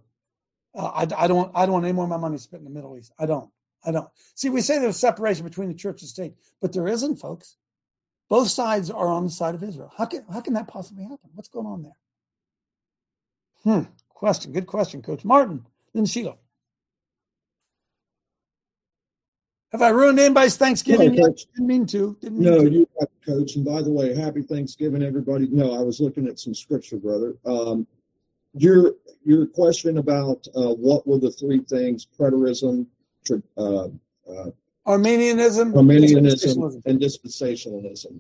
[0.76, 1.52] Uh, I, I don't.
[1.56, 3.12] I don't want any more of my money spent in the Middle East.
[3.18, 3.50] I don't.
[3.84, 4.08] I don't.
[4.36, 7.56] See, we say there's separation between the church and state, but there isn't, folks.
[8.30, 9.92] Both sides are on the side of Israel.
[9.98, 11.30] How can how can that possibly happen?
[11.34, 11.96] What's going on there?
[13.64, 13.90] Hmm.
[14.10, 14.52] Question.
[14.52, 15.66] Good question, Coach Martin.
[15.94, 16.36] Then Sheila.
[19.72, 21.14] Have I ruined anybody's Thanksgiving?
[21.16, 21.38] No, yet?
[21.56, 22.18] Didn't mean to.
[22.22, 22.72] Didn't mean No, to.
[22.72, 23.56] you got coach.
[23.56, 25.48] And by the way, happy Thanksgiving, everybody.
[25.52, 27.36] No, I was looking at some scripture, brother.
[27.46, 27.86] Um,
[28.54, 32.88] your your question about uh, what were the three things: preterism,
[33.58, 33.90] uh,
[34.28, 34.50] uh,
[34.88, 36.82] Armenianism, Arminianism, dispensationalism.
[36.88, 38.20] and dispensationalism.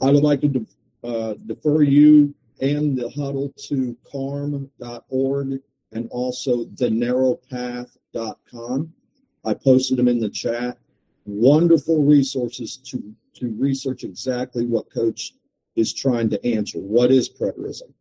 [0.00, 0.66] I would like to de-
[1.04, 5.60] uh, defer you and the huddle to carm.org
[5.92, 8.92] and also thenarrowpath.com.
[9.44, 10.78] I posted them in the chat.
[11.26, 13.02] Wonderful resources to,
[13.34, 15.32] to research exactly what Coach
[15.74, 16.78] is trying to answer.
[16.78, 17.92] What is preterism?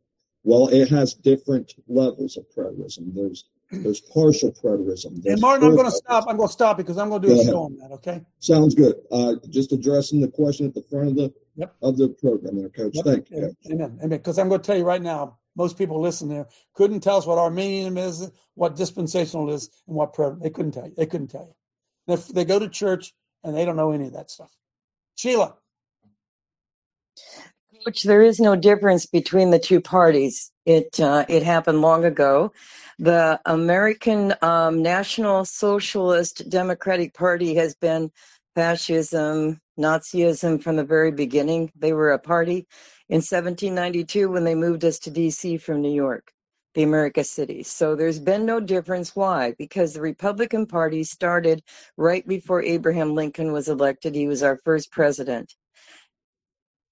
[0.44, 3.14] Well, it has different levels of preterism.
[3.14, 5.26] There's there's partial preterism.
[5.26, 6.26] And Martin, I'm going to stop.
[6.28, 7.54] I'm going to stop because I'm going to Go do a ahead.
[7.54, 7.92] show on that.
[7.94, 8.22] Okay.
[8.40, 8.96] Sounds good.
[9.12, 11.34] Uh, just addressing the question at the front of the
[11.82, 12.94] of the program there, Coach.
[12.94, 13.06] Yep.
[13.06, 13.56] Thank you.
[13.72, 13.98] Amen.
[14.04, 14.10] Amen.
[14.10, 17.26] Because I'm going to tell you right now, most people listen there couldn't tell us
[17.26, 20.38] what Arminian is, what dispensational is, and what prayer.
[20.40, 20.94] They couldn't tell you.
[20.96, 21.56] They couldn't tell you.
[22.08, 24.52] They go to church and they don't know any of that stuff.
[25.16, 25.56] Sheila.
[27.86, 30.52] Which there is no difference between the two parties.
[30.66, 32.52] It uh, it happened long ago.
[32.98, 38.12] The American um, National Socialist Democratic Party has been
[38.56, 41.72] fascism, Nazism from the very beginning.
[41.76, 42.68] They were a party
[43.10, 45.58] in 1792 when they moved us to D.C.
[45.58, 46.32] from New York,
[46.76, 47.70] the America cities.
[47.70, 49.16] So there's been no difference.
[49.16, 49.56] Why?
[49.58, 51.64] Because the Republican Party started
[51.98, 54.16] right before Abraham Lincoln was elected.
[54.16, 55.56] He was our first president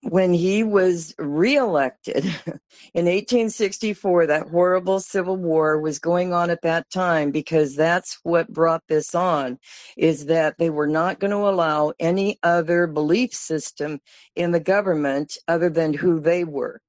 [0.03, 2.25] when he was reelected
[2.93, 8.51] in 1864, that horrible civil war was going on at that time because that's what
[8.51, 9.57] brought this on
[9.95, 13.99] is that they were not going to allow any other belief system
[14.35, 16.81] in the government other than who they were.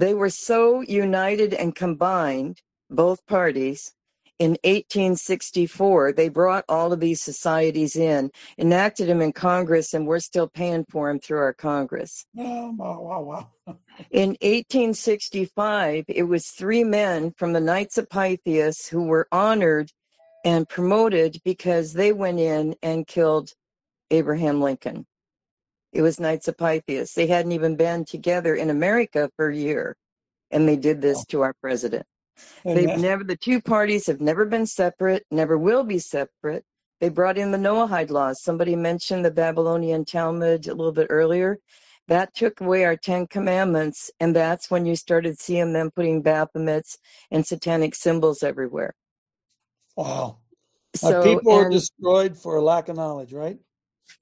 [0.00, 3.92] They were so united and combined, both parties,
[4.38, 10.20] in 1864, they brought all of these societies in, enacted them in Congress, and we're
[10.20, 12.24] still paying for them through our Congress.
[12.38, 13.22] Oh, wow, wow,
[13.66, 13.76] wow.
[14.10, 19.90] In 1865, it was three men from the Knights of Pythias who were honored
[20.42, 23.52] and promoted because they went in and killed
[24.10, 25.06] Abraham Lincoln.
[25.92, 27.14] It was Knights of Pythias.
[27.14, 29.96] They hadn't even been together in America for a year,
[30.50, 32.06] and they did this to our president.
[32.64, 33.00] They've Amen.
[33.00, 36.64] never, the two parties have never been separate, never will be separate.
[37.00, 38.42] They brought in the Noahide laws.
[38.42, 41.58] Somebody mentioned the Babylonian Talmud a little bit earlier.
[42.08, 46.98] That took away our Ten Commandments, and that's when you started seeing them putting Baphomets
[47.30, 48.94] and satanic symbols everywhere.
[49.96, 50.38] Wow.
[50.94, 53.58] So, people are destroyed for lack of knowledge, right?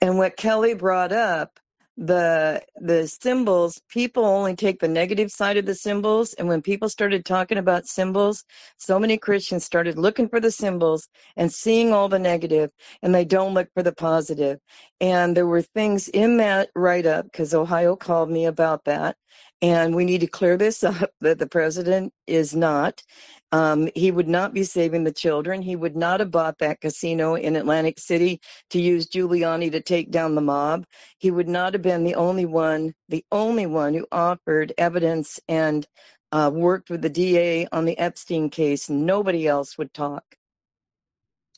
[0.00, 1.58] And what Kelly brought up,
[1.98, 6.32] the the symbols, people only take the negative side of the symbols.
[6.34, 8.44] And when people started talking about symbols,
[8.76, 12.70] so many Christians started looking for the symbols and seeing all the negative,
[13.02, 14.60] and they don't look for the positive.
[15.00, 19.16] And there were things in that write up because Ohio called me about that.
[19.60, 23.02] And we need to clear this up that the president is not.
[23.50, 25.62] Um, he would not be saving the children.
[25.62, 28.40] He would not have bought that casino in Atlantic City
[28.70, 30.84] to use Giuliani to take down the mob.
[31.18, 35.86] He would not have been the only one, the only one who offered evidence and
[36.30, 38.90] uh, worked with the DA on the Epstein case.
[38.90, 40.24] Nobody else would talk.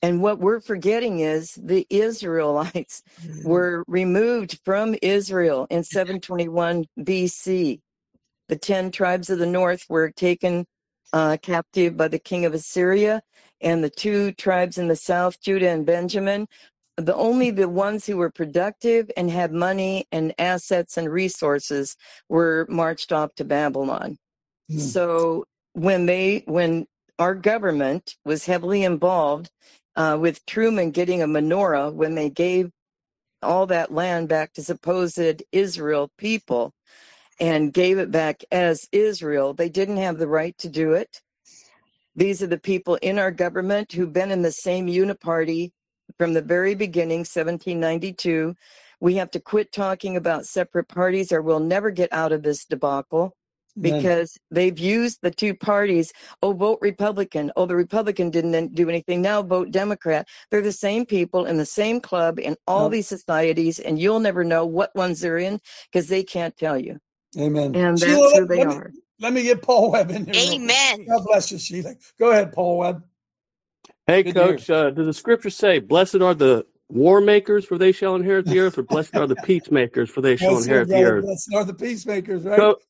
[0.02, 3.02] And what we're forgetting is the Israelites
[3.44, 7.80] were removed from Israel in 721 BC.
[8.48, 10.66] The 10 tribes of the north were taken
[11.12, 13.22] uh, captive by the king of Assyria,
[13.60, 16.46] and the two tribes in the south, Judah and Benjamin,
[16.96, 21.96] the only the ones who were productive and had money and assets and resources
[22.28, 24.18] were marched off to Babylon.
[24.76, 25.44] So
[25.74, 26.86] when they when
[27.18, 29.50] our government was heavily involved
[29.96, 32.70] uh, with Truman getting a menorah when they gave
[33.42, 36.72] all that land back to supposed Israel people
[37.40, 41.22] and gave it back as Israel, they didn't have the right to do it.
[42.16, 45.72] These are the people in our government who've been in the same uniparty
[46.18, 48.54] from the very beginning, 1792,
[49.00, 52.66] We have to quit talking about separate parties or we'll never get out of this
[52.66, 53.34] debacle
[53.80, 56.12] because they've used the two parties.
[56.42, 57.52] Oh, vote Republican.
[57.56, 59.22] Oh, the Republican didn't do anything.
[59.22, 60.28] Now vote Democrat.
[60.50, 62.92] They're the same people in the same club in all Yep.
[62.92, 65.60] these societies, and you'll never know what ones they're in
[65.90, 66.98] because they can't tell you.
[67.38, 67.80] Amen.
[67.82, 68.92] And that's Sheila, who let, they let me, are.
[69.20, 70.44] let me get Paul Webb in here.
[70.44, 70.78] real quick.
[70.96, 71.06] Amen.
[71.08, 71.94] God bless you, Sheila.
[72.18, 73.04] Go ahead, Paul Webb.
[74.06, 74.34] Hey, Good.
[74.34, 78.46] Coach, uh, does the scripture say, Blessed are the war makers, for they shall inherit
[78.46, 81.22] the earth, or blessed are the peacemakers, for they shall Blessed inherit the earth?
[81.24, 82.58] blessed are the peacemakers, right?
[82.58, 82.80] So,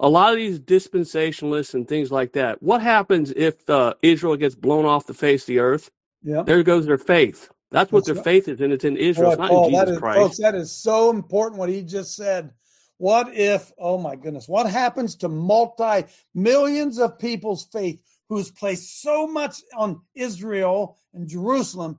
[0.00, 4.54] a lot of these dispensationalists and things like that, what happens if uh, Israel gets
[4.54, 5.90] blown off the face of the earth?
[6.22, 6.44] Yeah.
[6.44, 7.50] There goes their faith.
[7.70, 8.24] That's what That's their right.
[8.24, 9.30] faith is, and it's in Israel.
[9.30, 10.18] Boy, it's not Paul, in Jesus is, Christ.
[10.18, 12.50] folks, that is so important what he just said.
[12.98, 19.00] What if, oh my goodness, what happens to multi millions of people's faith who's placed
[19.00, 21.98] so much on Israel and Jerusalem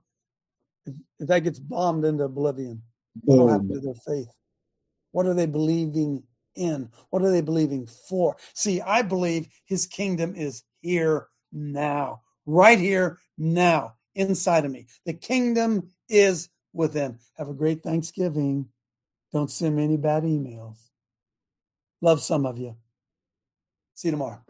[0.85, 2.83] if, that gets bombed into oblivion?
[3.23, 4.03] What will happen to their mm.
[4.05, 4.27] faith?
[5.11, 6.23] What are they believing
[6.55, 6.89] in?
[7.09, 8.35] What are they believing for?
[8.53, 14.87] See, I believe his kingdom is here now, right here now, inside of me.
[15.05, 17.17] The kingdom is within.
[17.37, 18.67] Have a great Thanksgiving.
[19.31, 20.88] Don't send me any bad emails.
[22.01, 22.75] Love some of you.
[23.95, 24.41] See you tomorrow.